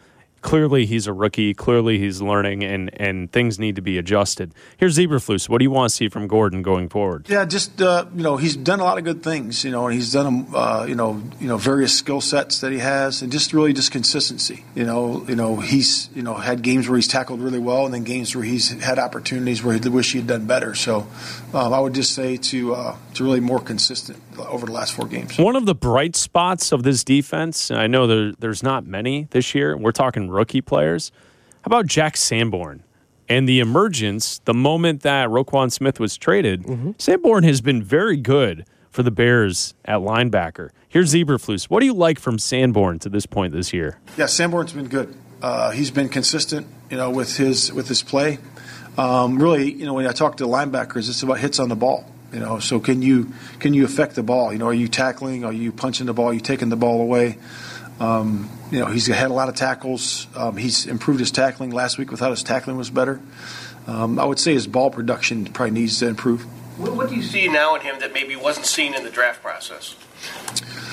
clearly 0.43 0.85
he's 0.85 1.07
a 1.07 1.13
rookie. 1.13 1.55
Clearly 1.55 1.99
he's 1.99 2.21
learning, 2.21 2.63
and 2.65 2.91
and 3.01 3.33
things 3.33 3.59
need 3.59 3.77
to 3.77 3.83
be 3.83 3.97
adjusted. 3.97 4.53
Here's 4.77 4.99
Eberflus. 4.99 5.49
What 5.49 5.59
do 5.59 5.65
you 5.65 5.71
want 5.71 5.91
to 5.91 5.97
see 5.97 6.09
from 6.09 6.27
Gordon 6.27 6.63
going 6.63 6.89
forward? 6.89 7.27
Yeah, 7.29 7.45
just 7.45 7.81
uh, 7.81 8.07
you 8.15 8.23
know 8.23 8.37
he's 8.37 8.57
done 8.57 8.81
a 8.81 8.85
lot 8.85 8.99
of 8.99 9.05
good 9.05 9.23
things. 9.23 9.65
You 9.65 9.71
know, 9.71 9.87
and 9.87 9.95
he's 9.95 10.13
done 10.13 10.49
uh, 10.55 10.85
you 10.87 10.95
know 10.95 11.23
you 11.41 11.49
know 11.49 11.57
various 11.57 11.97
skill 11.97 12.21
sets 12.21 12.61
that 12.61 12.73
he 12.73 12.79
has, 12.79 13.23
and 13.23 13.33
just 13.33 13.53
really 13.53 13.73
just 13.73 13.93
consistency. 13.93 14.65
You 14.75 14.85
know, 14.85 15.25
you 15.29 15.37
know 15.37 15.57
he's 15.57 16.11
you 16.15 16.23
know 16.23 16.35
had 16.35 16.63
games 16.63 16.89
where 16.89 16.97
he's 16.97 17.09
tackled 17.09 17.41
really 17.41 17.61
well, 17.61 17.87
and 17.87 17.95
then 17.95 18.05
games 18.05 18.35
where 18.35 18.45
he's 18.45 18.71
had 18.83 18.99
opportunities 18.99 19.63
where 19.63 19.79
he 19.79 19.89
wish 19.89 20.13
he 20.13 20.19
had 20.19 20.27
done 20.27 20.47
better. 20.47 20.75
So 20.75 21.07
um, 21.55 21.73
I 21.73 21.81
would 21.81 21.95
just 21.95 22.15
say 22.15 22.37
to 22.37 22.75
uh, 22.75 22.97
to 23.15 23.25
really 23.25 23.41
more 23.41 23.61
consistent 23.61 24.21
over 24.39 24.67
the 24.67 24.73
last 24.73 24.95
four 24.95 25.07
games. 25.07 25.39
One 25.39 25.57
of 25.57 25.67
the 25.67 25.75
bright 25.75 26.17
spots 26.17 26.73
of 26.73 26.83
this 26.83 27.05
defense, 27.05 27.71
I 27.71 27.87
know 27.87 28.07
there, 28.07 28.33
there's 28.39 28.63
not 28.63 28.87
many 28.87 29.29
this 29.31 29.55
year. 29.55 29.77
We're 29.77 29.93
talking 29.93 30.31
rookie 30.33 30.61
players. 30.61 31.12
How 31.62 31.67
about 31.67 31.87
Jack 31.87 32.17
Sanborn? 32.17 32.83
And 33.29 33.49
the 33.49 33.61
emergence, 33.61 34.41
the 34.45 34.55
moment 34.55 35.03
that 35.03 35.29
Roquan 35.29 35.71
Smith 35.71 36.01
was 36.01 36.17
traded, 36.17 36.65
mm-hmm. 36.65 36.91
Sanborn 36.99 37.45
has 37.45 37.61
been 37.61 37.83
very 37.83 38.17
good 38.17 38.67
for 38.91 39.03
the 39.03 39.11
Bears 39.11 39.75
at 39.85 40.01
linebacker. 40.01 40.71
Here's 40.89 41.15
Eberflus. 41.15 41.65
What 41.65 41.81
do 41.81 41.87
you 41.87 41.95
like 41.95 42.19
from 42.19 42.39
Sanborn 42.39 42.99
to 42.99 43.09
this 43.09 43.25
point 43.25 43.55
this 43.55 43.73
year? 43.73 43.99
Yeah, 44.19 44.27
Sanborn's 44.27 44.73
been 44.73 44.89
good. 44.89 45.15
Uh, 45.41 45.71
he's 45.71 45.91
been 45.91 46.09
consistent, 46.09 46.67
you 46.91 46.97
know, 46.97 47.11
with 47.11 47.37
his 47.37 47.73
with 47.73 47.89
his 47.89 48.03
play. 48.03 48.39
Um, 48.99 49.41
really, 49.41 49.73
you 49.73 49.87
know, 49.87 49.95
when 49.95 50.07
I 50.07 50.12
talk 50.12 50.37
to 50.37 50.45
linebackers, 50.45 51.09
it's 51.09 51.23
about 51.23 51.39
hits 51.39 51.59
on 51.59 51.69
the 51.69 51.77
ball. 51.77 52.05
You 52.33 52.41
know, 52.41 52.59
so 52.59 52.81
can 52.81 53.03
you 53.03 53.33
can 53.59 53.75
you 53.75 53.85
affect 53.85 54.15
the 54.15 54.23
ball? 54.23 54.53
You 54.53 54.59
know, 54.59 54.67
are 54.67 54.75
you 54.75 54.89
tackling? 54.89 55.45
Are 55.45 55.53
you 55.53 55.73
punching 55.73 56.07
the 56.07 56.15
ball? 56.15 56.27
Are 56.27 56.35
you 56.35 56.41
taking 56.41 56.69
the 56.69 56.77
ball 56.77 57.01
away? 57.01 57.39
Um, 58.03 58.51
you 58.73 58.81
know, 58.81 58.87
he's 58.87 59.07
had 59.07 59.31
a 59.31 59.35
lot 59.35 59.49
of 59.49 59.55
tackles. 59.55 60.27
Um, 60.35 60.57
he's 60.57 60.87
improved 60.87 61.21
his 61.21 61.31
tackling. 61.31 61.71
Last 61.71 61.99
week, 61.99 62.11
without 62.11 62.31
his 62.31 62.43
tackling 62.43 62.77
was 62.77 62.91
better. 62.91 63.21
Um, 63.87 64.19
I 64.19 64.25
would 64.25 64.41
say 64.41 64.53
his 64.55 64.67
ball 64.67 64.91
production 64.91 65.45
probably 65.45 65.71
needs 65.73 65.99
to 66.01 66.09
improve. 66.09 66.43
What, 66.79 66.97
what, 66.97 67.09
do 67.11 67.15
you 67.15 67.23
see 67.23 67.47
now 67.49 67.77
in 67.77 67.83
him 67.83 68.01
that 68.01 68.12
maybe 68.12 68.35
wasn't 68.35 68.67
seen 68.67 68.95
in 68.95 69.05
the 69.05 69.11
draft 69.11 69.43
process? 69.43 69.93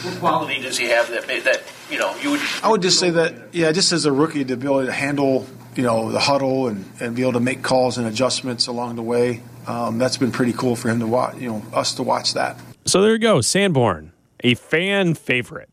What 0.04 0.20
quality 0.20 0.62
does 0.62 0.78
he 0.78 0.90
have 0.90 1.10
that 1.10 1.28
that 1.46 1.64
you 1.90 1.98
know 1.98 2.16
you 2.18 2.32
would? 2.32 2.42
I 2.62 2.70
would 2.70 2.82
just 2.82 3.00
say 3.00 3.10
that 3.12 3.54
yeah, 3.54 3.72
just 3.72 3.92
as 3.92 4.06
a 4.06 4.12
rookie, 4.12 4.44
the 4.44 4.54
ability 4.54 4.88
to 4.88 4.94
handle 4.94 5.48
you 5.76 5.84
know 5.84 6.12
the 6.12 6.20
huddle 6.20 6.68
and, 6.68 6.86
and 7.00 7.16
be 7.16 7.24
able 7.24 7.34
to 7.34 7.40
make 7.40 7.64
calls 7.64 7.98
and 7.98 8.06
adjustments 8.08 8.68
along 8.68 8.98
the 8.98 9.04
way 9.04 9.42
um, 9.70 10.00
that's 10.00 10.18
been 10.18 10.32
pretty 10.32 10.54
cool 10.54 10.76
for 10.76 10.90
him 10.90 11.00
to 11.00 11.08
watch, 11.08 11.38
you 11.38 11.50
know, 11.50 11.64
us 11.74 11.94
to 11.96 12.04
watch 12.04 12.34
that. 12.34 12.58
So 12.86 13.02
there 13.02 13.12
you 13.12 13.20
go, 13.20 13.40
Sanborn, 13.42 14.12
a 14.42 14.56
fan 14.56 15.14
favorite 15.14 15.70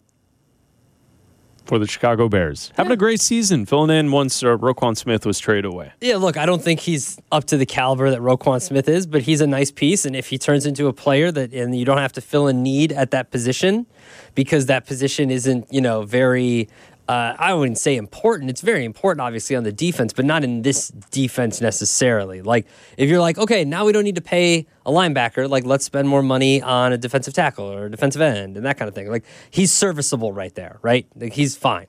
for 1.66 1.78
the 1.78 1.86
Chicago 1.86 2.28
Bears. 2.28 2.72
Having 2.76 2.92
a 2.92 2.96
great 2.96 3.20
season, 3.20 3.66
filling 3.66 3.96
in 3.96 4.10
once 4.12 4.42
uh, 4.42 4.56
Roquan 4.56 4.96
Smith 4.96 5.26
was 5.26 5.38
traded 5.38 5.66
away. 5.66 5.92
Yeah, 6.00 6.16
look, 6.16 6.36
I 6.36 6.46
don't 6.46 6.62
think 6.62 6.80
he's 6.80 7.18
up 7.32 7.44
to 7.44 7.56
the 7.56 7.66
caliber 7.66 8.10
that 8.10 8.20
Roquan 8.20 8.62
Smith 8.62 8.88
is, 8.88 9.06
but 9.06 9.22
he's 9.22 9.40
a 9.40 9.46
nice 9.46 9.70
piece. 9.70 10.04
And 10.04 10.16
if 10.16 10.28
he 10.28 10.38
turns 10.38 10.66
into 10.66 10.86
a 10.86 10.92
player 10.92 11.30
that, 11.32 11.52
and 11.52 11.76
you 11.76 11.84
don't 11.84 11.98
have 11.98 12.12
to 12.14 12.20
fill 12.20 12.46
a 12.46 12.52
need 12.52 12.92
at 12.92 13.10
that 13.10 13.30
position 13.30 13.86
because 14.34 14.66
that 14.66 14.86
position 14.86 15.30
isn't, 15.30 15.72
you 15.72 15.80
know, 15.80 16.02
very 16.02 16.68
uh, 17.08 17.34
I 17.38 17.54
wouldn't 17.54 17.78
say 17.78 17.96
important. 17.96 18.50
It's 18.50 18.60
very 18.60 18.84
important, 18.84 19.20
obviously, 19.20 19.54
on 19.54 19.62
the 19.62 19.72
defense, 19.72 20.12
but 20.12 20.24
not 20.24 20.42
in 20.42 20.62
this 20.62 20.88
defense 20.88 21.60
necessarily. 21.60 22.42
Like, 22.42 22.66
if 22.96 23.08
you're 23.08 23.20
like, 23.20 23.38
okay, 23.38 23.64
now 23.64 23.84
we 23.84 23.92
don't 23.92 24.04
need 24.04 24.16
to 24.16 24.22
pay 24.22 24.66
a 24.84 24.90
linebacker, 24.90 25.48
like, 25.48 25.64
let's 25.64 25.84
spend 25.84 26.08
more 26.08 26.22
money 26.22 26.60
on 26.62 26.92
a 26.92 26.98
defensive 26.98 27.32
tackle 27.32 27.64
or 27.64 27.86
a 27.86 27.90
defensive 27.90 28.20
end 28.20 28.56
and 28.56 28.66
that 28.66 28.76
kind 28.76 28.88
of 28.88 28.94
thing. 28.94 29.08
Like, 29.08 29.24
he's 29.50 29.72
serviceable 29.72 30.32
right 30.32 30.54
there, 30.54 30.78
right? 30.82 31.06
Like, 31.14 31.34
he's 31.34 31.56
fine. 31.56 31.86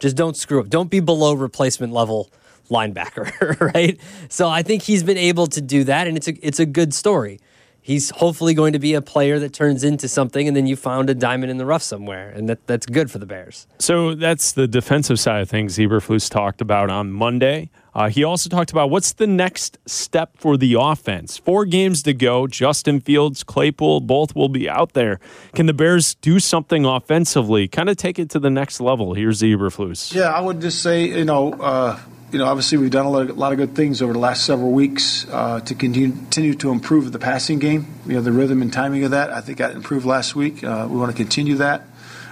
Just 0.00 0.16
don't 0.16 0.36
screw 0.36 0.60
up. 0.60 0.68
Don't 0.68 0.90
be 0.90 1.00
below 1.00 1.34
replacement 1.34 1.92
level 1.92 2.30
linebacker, 2.68 3.60
right? 3.74 4.00
So 4.28 4.48
I 4.48 4.62
think 4.62 4.82
he's 4.82 5.02
been 5.02 5.18
able 5.18 5.46
to 5.48 5.60
do 5.60 5.84
that, 5.84 6.06
and 6.06 6.16
it's 6.16 6.28
a 6.28 6.46
it's 6.46 6.58
a 6.58 6.66
good 6.66 6.92
story 6.92 7.40
he's 7.86 8.10
hopefully 8.10 8.52
going 8.52 8.72
to 8.72 8.80
be 8.80 8.94
a 8.94 9.00
player 9.00 9.38
that 9.38 9.52
turns 9.52 9.84
into 9.84 10.08
something, 10.08 10.48
and 10.48 10.56
then 10.56 10.66
you 10.66 10.74
found 10.74 11.08
a 11.08 11.14
diamond 11.14 11.52
in 11.52 11.56
the 11.56 11.64
rough 11.64 11.84
somewhere, 11.84 12.30
and 12.30 12.48
that, 12.48 12.66
that's 12.66 12.84
good 12.84 13.12
for 13.12 13.18
the 13.18 13.26
Bears. 13.26 13.68
So 13.78 14.16
that's 14.16 14.52
the 14.52 14.66
defensive 14.66 15.20
side 15.20 15.42
of 15.42 15.48
things 15.48 15.78
Eberflus 15.78 16.28
talked 16.28 16.60
about 16.60 16.90
on 16.90 17.12
Monday. 17.12 17.70
Uh, 17.94 18.08
he 18.08 18.24
also 18.24 18.50
talked 18.50 18.72
about 18.72 18.90
what's 18.90 19.12
the 19.12 19.26
next 19.26 19.78
step 19.86 20.36
for 20.36 20.56
the 20.56 20.74
offense. 20.74 21.38
Four 21.38 21.64
games 21.64 22.02
to 22.02 22.12
go. 22.12 22.48
Justin 22.48 23.00
Fields, 23.00 23.44
Claypool, 23.44 24.00
both 24.00 24.34
will 24.34 24.50
be 24.50 24.68
out 24.68 24.92
there. 24.92 25.20
Can 25.54 25.66
the 25.66 25.72
Bears 25.72 26.16
do 26.16 26.40
something 26.40 26.84
offensively? 26.84 27.68
Kind 27.68 27.88
of 27.88 27.96
take 27.96 28.18
it 28.18 28.28
to 28.30 28.40
the 28.40 28.50
next 28.50 28.80
level. 28.80 29.14
Here's 29.14 29.40
Eberflus. 29.42 30.12
Yeah, 30.12 30.30
I 30.30 30.40
would 30.40 30.60
just 30.60 30.82
say, 30.82 31.04
you 31.06 31.24
know, 31.24 31.52
uh, 31.52 31.98
you 32.32 32.38
know, 32.38 32.46
obviously 32.46 32.78
we've 32.78 32.90
done 32.90 33.06
a 33.06 33.10
lot, 33.10 33.30
of, 33.30 33.36
a 33.36 33.40
lot 33.40 33.52
of 33.52 33.58
good 33.58 33.74
things 33.76 34.02
over 34.02 34.12
the 34.12 34.18
last 34.18 34.44
several 34.44 34.72
weeks 34.72 35.26
uh, 35.30 35.60
to 35.60 35.74
continue, 35.74 36.10
continue, 36.10 36.54
to 36.54 36.70
improve 36.70 37.12
the 37.12 37.18
passing 37.18 37.58
game. 37.58 37.86
You 38.06 38.14
know, 38.14 38.20
the 38.20 38.32
rhythm 38.32 38.62
and 38.62 38.72
timing 38.72 39.04
of 39.04 39.12
that, 39.12 39.32
I 39.32 39.40
think, 39.40 39.58
got 39.58 39.72
improved 39.72 40.04
last 40.04 40.34
week. 40.34 40.64
Uh, 40.64 40.88
we 40.90 40.98
want 40.98 41.10
to 41.10 41.16
continue 41.16 41.56
that. 41.56 41.84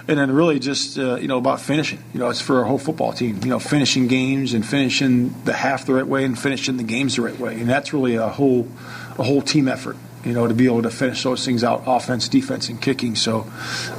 And 0.07 0.19
then 0.19 0.31
really 0.31 0.59
just, 0.59 0.99
uh, 0.99 1.15
you 1.15 1.27
know, 1.27 1.37
about 1.37 1.61
finishing. 1.61 2.03
You 2.13 2.19
know, 2.19 2.29
it's 2.29 2.41
for 2.41 2.59
our 2.59 2.65
whole 2.65 2.77
football 2.77 3.13
team. 3.13 3.39
You 3.41 3.49
know, 3.49 3.59
finishing 3.59 4.07
games 4.07 4.53
and 4.53 4.65
finishing 4.65 5.33
the 5.45 5.53
half 5.53 5.85
the 5.85 5.93
right 5.93 6.05
way 6.05 6.25
and 6.25 6.37
finishing 6.37 6.77
the 6.77 6.83
games 6.83 7.15
the 7.15 7.23
right 7.23 7.39
way. 7.39 7.59
And 7.59 7.67
that's 7.67 7.91
really 7.91 8.15
a 8.15 8.27
whole, 8.27 8.67
a 9.17 9.23
whole 9.23 9.41
team 9.41 9.67
effort 9.67 9.97
you 10.25 10.33
know, 10.33 10.47
to 10.47 10.53
be 10.53 10.65
able 10.65 10.81
to 10.81 10.89
finish 10.89 11.23
those 11.23 11.45
things 11.45 11.63
out, 11.63 11.83
offense, 11.85 12.27
defense, 12.27 12.67
and 12.67 12.81
kicking. 12.81 13.15
So 13.15 13.45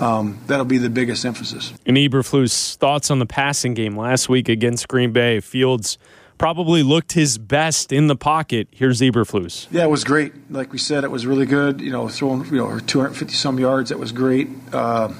um, 0.00 0.38
that'll 0.46 0.64
be 0.66 0.78
the 0.78 0.90
biggest 0.90 1.24
emphasis. 1.24 1.72
And 1.86 1.96
Eberflus' 1.96 2.76
thoughts 2.76 3.10
on 3.10 3.20
the 3.20 3.26
passing 3.26 3.74
game 3.74 3.96
last 3.96 4.28
week 4.28 4.48
against 4.48 4.88
Green 4.88 5.12
Bay. 5.12 5.40
Fields 5.40 5.98
probably 6.38 6.82
looked 6.82 7.12
his 7.12 7.38
best 7.38 7.92
in 7.92 8.08
the 8.08 8.16
pocket. 8.16 8.68
Here's 8.70 9.00
Eberflus. 9.00 9.68
Yeah, 9.70 9.84
it 9.84 9.90
was 9.90 10.04
great. 10.04 10.32
Like 10.50 10.72
we 10.72 10.78
said, 10.78 11.04
it 11.04 11.10
was 11.10 11.26
really 11.26 11.46
good. 11.46 11.80
You 11.80 11.90
know, 11.90 12.08
throwing 12.08 12.44
you 12.46 12.56
know 12.56 12.78
250 12.78 13.32
some 13.34 13.58
yards. 13.58 13.90
That 13.90 13.98
was 13.98 14.12
great. 14.12 14.48
Uh, 14.72 15.12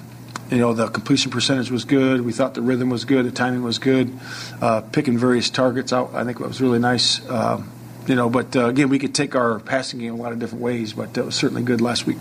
you 0.50 0.58
know, 0.58 0.74
the 0.74 0.88
completion 0.88 1.30
percentage 1.30 1.70
was 1.70 1.84
good. 1.84 2.20
We 2.20 2.32
thought 2.32 2.54
the 2.54 2.62
rhythm 2.62 2.88
was 2.88 3.04
good. 3.04 3.26
The 3.26 3.32
timing 3.32 3.62
was 3.62 3.78
good. 3.78 4.16
Uh, 4.60 4.80
picking 4.80 5.18
various 5.18 5.50
targets 5.50 5.92
out, 5.92 6.14
I 6.14 6.24
think 6.24 6.40
it 6.40 6.46
was 6.46 6.60
really 6.60 6.78
nice. 6.78 7.28
Um, 7.28 7.70
you 8.08 8.14
know, 8.14 8.28
but 8.28 8.54
uh, 8.56 8.66
again, 8.66 8.88
we 8.88 8.98
could 8.98 9.14
take 9.14 9.34
our 9.34 9.58
passing 9.60 10.00
game 10.00 10.14
a 10.14 10.16
lot 10.16 10.32
of 10.32 10.38
different 10.38 10.62
ways, 10.62 10.92
but 10.92 11.16
it 11.16 11.24
was 11.24 11.34
certainly 11.34 11.62
good 11.62 11.80
last 11.80 12.06
week. 12.06 12.16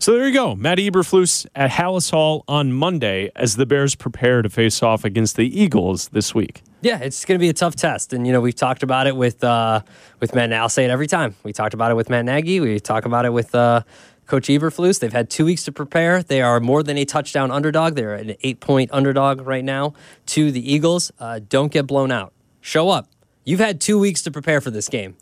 So 0.00 0.12
there 0.12 0.28
you 0.28 0.34
go. 0.34 0.54
Matt 0.54 0.78
Eberflus 0.78 1.46
at 1.56 1.70
Halas 1.70 2.10
Hall 2.10 2.44
on 2.46 2.72
Monday 2.72 3.32
as 3.34 3.56
the 3.56 3.66
Bears 3.66 3.96
prepare 3.96 4.42
to 4.42 4.48
face 4.48 4.82
off 4.82 5.04
against 5.04 5.36
the 5.36 5.60
Eagles 5.60 6.08
this 6.08 6.34
week. 6.34 6.62
Yeah, 6.82 7.00
it's 7.00 7.24
going 7.24 7.36
to 7.38 7.42
be 7.42 7.48
a 7.48 7.52
tough 7.52 7.74
test, 7.74 8.12
and 8.12 8.24
you 8.24 8.32
know 8.32 8.40
we've 8.40 8.54
talked 8.54 8.84
about 8.84 9.08
it 9.08 9.16
with 9.16 9.42
uh, 9.42 9.82
with 10.20 10.34
Matt. 10.36 10.44
And 10.44 10.54
I'll 10.54 10.68
say 10.68 10.84
it 10.84 10.90
every 10.90 11.08
time. 11.08 11.34
We 11.42 11.52
talked 11.52 11.74
about 11.74 11.90
it 11.90 11.94
with 11.94 12.08
Matt 12.08 12.24
Nagy. 12.24 12.60
We 12.60 12.78
talk 12.78 13.04
about 13.04 13.24
it 13.24 13.32
with 13.32 13.52
uh, 13.56 13.82
Coach 14.28 14.48
Eberflus, 14.48 15.00
they've 15.00 15.12
had 15.12 15.30
two 15.30 15.46
weeks 15.46 15.64
to 15.64 15.72
prepare. 15.72 16.22
They 16.22 16.42
are 16.42 16.60
more 16.60 16.82
than 16.82 16.98
a 16.98 17.06
touchdown 17.06 17.50
underdog. 17.50 17.94
They're 17.94 18.14
an 18.14 18.36
eight 18.42 18.60
point 18.60 18.90
underdog 18.92 19.40
right 19.40 19.64
now 19.64 19.94
to 20.26 20.52
the 20.52 20.72
Eagles. 20.72 21.10
Uh, 21.18 21.40
don't 21.48 21.72
get 21.72 21.86
blown 21.86 22.12
out. 22.12 22.34
Show 22.60 22.90
up. 22.90 23.08
You've 23.48 23.60
had 23.60 23.80
two 23.80 23.98
weeks 23.98 24.20
to 24.24 24.30
prepare 24.30 24.60
for 24.60 24.70
this 24.70 24.90
game. 24.90 25.16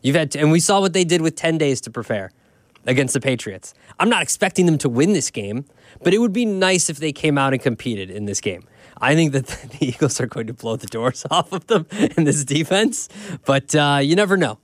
You've 0.00 0.16
had, 0.16 0.34
and 0.34 0.50
we 0.50 0.60
saw 0.60 0.80
what 0.80 0.94
they 0.94 1.04
did 1.04 1.20
with 1.20 1.36
10 1.36 1.58
days 1.58 1.78
to 1.82 1.90
prepare 1.90 2.30
against 2.86 3.12
the 3.12 3.20
Patriots. 3.20 3.74
I'm 4.00 4.08
not 4.08 4.22
expecting 4.22 4.64
them 4.64 4.78
to 4.78 4.88
win 4.88 5.12
this 5.12 5.30
game, 5.30 5.66
but 6.02 6.14
it 6.14 6.18
would 6.18 6.32
be 6.32 6.46
nice 6.46 6.88
if 6.88 6.96
they 6.96 7.12
came 7.12 7.36
out 7.36 7.52
and 7.52 7.60
competed 7.60 8.10
in 8.10 8.24
this 8.24 8.40
game. 8.40 8.66
I 9.02 9.14
think 9.14 9.32
that 9.32 9.46
the 9.78 9.88
Eagles 9.88 10.18
are 10.22 10.26
going 10.26 10.46
to 10.46 10.54
blow 10.54 10.76
the 10.76 10.86
doors 10.86 11.26
off 11.30 11.52
of 11.52 11.66
them 11.66 11.86
in 12.16 12.24
this 12.24 12.46
defense, 12.46 13.10
but 13.44 13.74
uh, 13.74 13.98
you 14.02 14.16
never 14.16 14.38
know. 14.38 14.58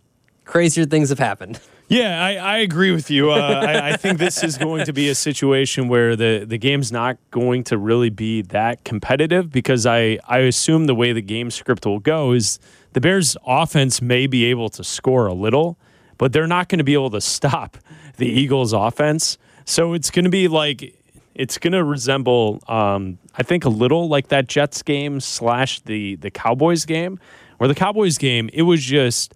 Crazier 0.47 0.87
things 0.87 1.11
have 1.11 1.19
happened. 1.19 1.61
Yeah, 1.89 2.25
I, 2.25 2.37
I 2.37 2.57
agree 2.59 2.91
with 2.91 3.11
you. 3.11 3.33
Uh, 3.33 3.35
I, 3.35 3.91
I, 3.91 3.97
think 3.99 4.19
this 4.19 4.43
is 4.43 4.57
going 4.57 4.87
to 4.87 4.95
be 4.95 5.11
a 5.11 5.15
situation 5.15 5.89
where 5.89 6.17
the, 6.17 6.47
the 6.49 6.57
game's 6.57 6.91
not 6.91 7.19
going 7.31 7.65
to 7.65 7.77
really 7.77 8.09
be 8.09 8.41
that 8.41 8.83
competitive 8.85 9.51
because 9.51 9.85
I, 9.85 10.19
I 10.27 10.39
assume 10.39 10.87
the 10.87 10.95
way 10.95 11.13
the 11.13 11.21
game 11.21 11.51
script 11.51 11.85
will 11.85 11.99
go 11.99 12.33
is 12.33 12.59
the 12.93 13.01
Bears' 13.01 13.37
offense 13.47 14.03
may 14.03 14.27
be 14.27 14.45
able 14.47 14.69
to 14.71 14.85
score 14.85 15.27
a 15.27 15.35
little, 15.35 15.79
but 16.19 16.33
they're 16.33 16.47
not 16.47 16.69
going 16.69 16.79
to 16.79 16.85
be 16.85 16.95
able 16.95 17.11
to 17.11 17.21
stop 17.21 17.79
the 18.17 18.27
Eagles' 18.27 18.73
offense. 18.73 19.39
So 19.65 19.95
it's 19.95 20.11
going 20.11 20.25
to 20.25 20.31
be 20.31 20.49
like 20.49 20.99
it's 21.35 21.57
going 21.57 21.73
to 21.73 21.83
resemble, 21.83 22.63
um, 22.69 23.19
I 23.37 23.43
think, 23.43 23.65
a 23.65 23.71
little 23.71 24.09
like 24.09 24.29
that 24.29 24.49
Jets 24.49 24.83
game 24.83 25.21
slash 25.21 25.81
the 25.81 26.17
the 26.17 26.31
Cowboys 26.31 26.85
game, 26.85 27.19
where 27.59 27.69
the 27.69 27.75
Cowboys 27.75 28.19
game 28.19 28.51
it 28.53 28.63
was 28.63 28.83
just 28.83 29.35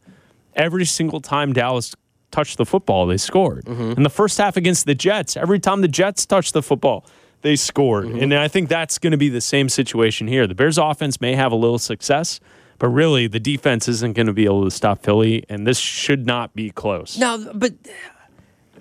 every 0.55 0.85
single 0.85 1.21
time 1.21 1.53
Dallas 1.53 1.95
touched 2.31 2.59
the 2.59 2.67
football, 2.67 3.07
they 3.07 3.17
scored. 3.17 3.65
Mm-hmm. 3.65 3.93
In 3.93 4.03
the 4.03 4.11
first 4.11 4.37
half 4.39 4.57
against 4.57 4.87
the 4.87 4.95
Jets, 4.95 5.37
every 5.37 5.59
time 5.59 5.81
the 5.81 5.89
Jets 5.89 6.27
touched 6.27 6.53
the 6.53 6.63
football, 6.63 7.07
they 7.43 7.57
scored. 7.57 8.07
Mm-hmm. 8.07 8.23
And 8.25 8.35
I 8.35 8.49
think 8.49 8.69
that's 8.69 8.99
going 8.99 9.13
to 9.13 9.17
be 9.17 9.29
the 9.29 9.41
same 9.41 9.69
situation 9.69 10.27
here. 10.27 10.47
The 10.47 10.55
Bears 10.55 10.79
offense 10.79 11.21
may 11.21 11.35
have 11.35 11.53
a 11.53 11.57
little 11.57 11.79
success, 11.79 12.41
but 12.79 12.89
really 12.89 13.27
the 13.27 13.41
defense 13.41 13.89
isn't 13.89 14.15
going 14.15 14.27
to 14.27 14.33
be 14.33 14.45
able 14.45 14.65
to 14.65 14.71
stop 14.71 15.03
Philly, 15.03 15.45
and 15.49 15.67
this 15.67 15.79
should 15.79 16.27
not 16.27 16.55
be 16.55 16.71
close. 16.71 17.19
No, 17.19 17.51
but 17.55 17.75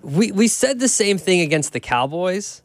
we 0.02 0.32
we 0.32 0.48
said 0.48 0.80
the 0.80 0.88
same 0.88 1.18
thing 1.18 1.42
against 1.42 1.74
the 1.74 1.80
Cowboys. 1.80 2.62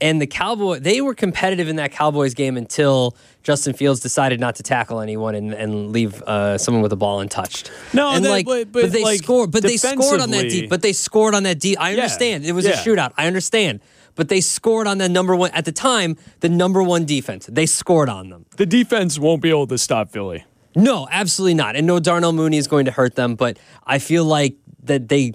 And 0.00 0.20
the 0.20 0.26
Cowboy, 0.26 0.80
they 0.80 1.00
were 1.00 1.14
competitive 1.14 1.68
in 1.68 1.76
that 1.76 1.92
Cowboys 1.92 2.34
game 2.34 2.56
until 2.56 3.16
Justin 3.44 3.74
Fields 3.74 4.00
decided 4.00 4.40
not 4.40 4.56
to 4.56 4.62
tackle 4.62 5.00
anyone 5.00 5.36
and, 5.36 5.54
and 5.54 5.92
leave 5.92 6.20
uh, 6.22 6.58
someone 6.58 6.82
with 6.82 6.90
the 6.90 6.96
ball 6.96 7.20
untouched. 7.20 7.70
No, 7.94 8.10
and 8.10 8.24
that, 8.24 8.28
like, 8.28 8.44
but, 8.44 8.72
but, 8.72 8.82
but 8.82 8.92
they 8.92 9.04
like 9.04 9.22
scored, 9.22 9.52
but 9.52 9.62
they 9.62 9.76
scored 9.76 10.20
on 10.20 10.30
that 10.32 10.50
deep. 10.50 10.68
But 10.68 10.82
they 10.82 10.92
scored 10.92 11.34
on 11.34 11.44
that 11.44 11.60
deep. 11.60 11.80
I 11.80 11.92
understand 11.92 12.42
yeah, 12.42 12.50
it 12.50 12.52
was 12.54 12.66
yeah. 12.66 12.72
a 12.72 12.76
shootout. 12.84 13.12
I 13.16 13.28
understand, 13.28 13.80
but 14.16 14.28
they 14.28 14.40
scored 14.40 14.88
on 14.88 14.98
the 14.98 15.08
number 15.08 15.34
one 15.36 15.52
at 15.52 15.64
the 15.64 15.72
time, 15.72 16.16
the 16.40 16.48
number 16.48 16.82
one 16.82 17.04
defense. 17.04 17.46
They 17.46 17.64
scored 17.64 18.08
on 18.08 18.30
them. 18.30 18.46
The 18.56 18.66
defense 18.66 19.18
won't 19.18 19.40
be 19.40 19.48
able 19.48 19.68
to 19.68 19.78
stop 19.78 20.10
Philly. 20.10 20.44
No, 20.74 21.08
absolutely 21.10 21.54
not. 21.54 21.76
And 21.76 21.86
no, 21.86 22.00
Darnell 22.00 22.32
Mooney 22.32 22.58
is 22.58 22.66
going 22.66 22.84
to 22.86 22.90
hurt 22.90 23.14
them. 23.14 23.34
But 23.34 23.58
I 23.86 23.98
feel 23.98 24.24
like 24.24 24.56
that 24.82 25.08
they 25.08 25.34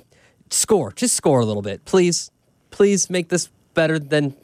score, 0.49 0.91
just 0.91 1.15
score 1.15 1.39
a 1.39 1.45
little 1.45 1.62
bit, 1.62 1.86
please, 1.86 2.32
please 2.71 3.10
make 3.10 3.30
this 3.30 3.49
better 3.73 3.99
than 3.99 4.36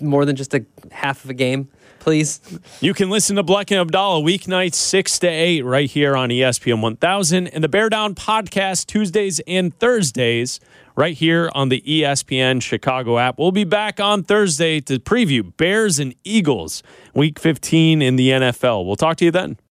more 0.00 0.24
than 0.24 0.36
just 0.36 0.54
a 0.54 0.64
half 0.90 1.24
of 1.24 1.30
a 1.30 1.34
game, 1.34 1.68
please? 1.98 2.40
You 2.80 2.94
can 2.94 3.10
listen 3.10 3.36
to 3.36 3.44
Bleck 3.44 3.70
and 3.70 3.80
Abdallah 3.80 4.22
weeknights 4.22 4.74
6 4.74 5.18
to 5.20 5.28
8 5.28 5.62
right 5.62 5.90
here 5.90 6.16
on 6.16 6.28
ESPN 6.28 6.82
1000 6.82 7.46
and 7.46 7.64
the 7.64 7.68
Bear 7.68 7.88
Down 7.88 8.14
podcast 8.14 8.86
Tuesdays 8.86 9.40
and 9.46 9.74
Thursdays 9.78 10.60
right 10.94 11.16
here 11.16 11.50
on 11.54 11.70
the 11.70 11.80
ESPN 11.80 12.60
Chicago 12.60 13.18
app. 13.18 13.38
We'll 13.38 13.52
be 13.52 13.64
back 13.64 13.98
on 13.98 14.22
Thursday 14.22 14.80
to 14.82 14.98
preview 14.98 15.56
Bears 15.56 15.98
and 15.98 16.14
Eagles 16.22 16.82
week 17.14 17.38
15 17.38 18.02
in 18.02 18.16
the 18.16 18.28
NFL. 18.28 18.84
We'll 18.84 18.96
talk 18.96 19.16
to 19.18 19.24
you 19.24 19.30
then. 19.30 19.56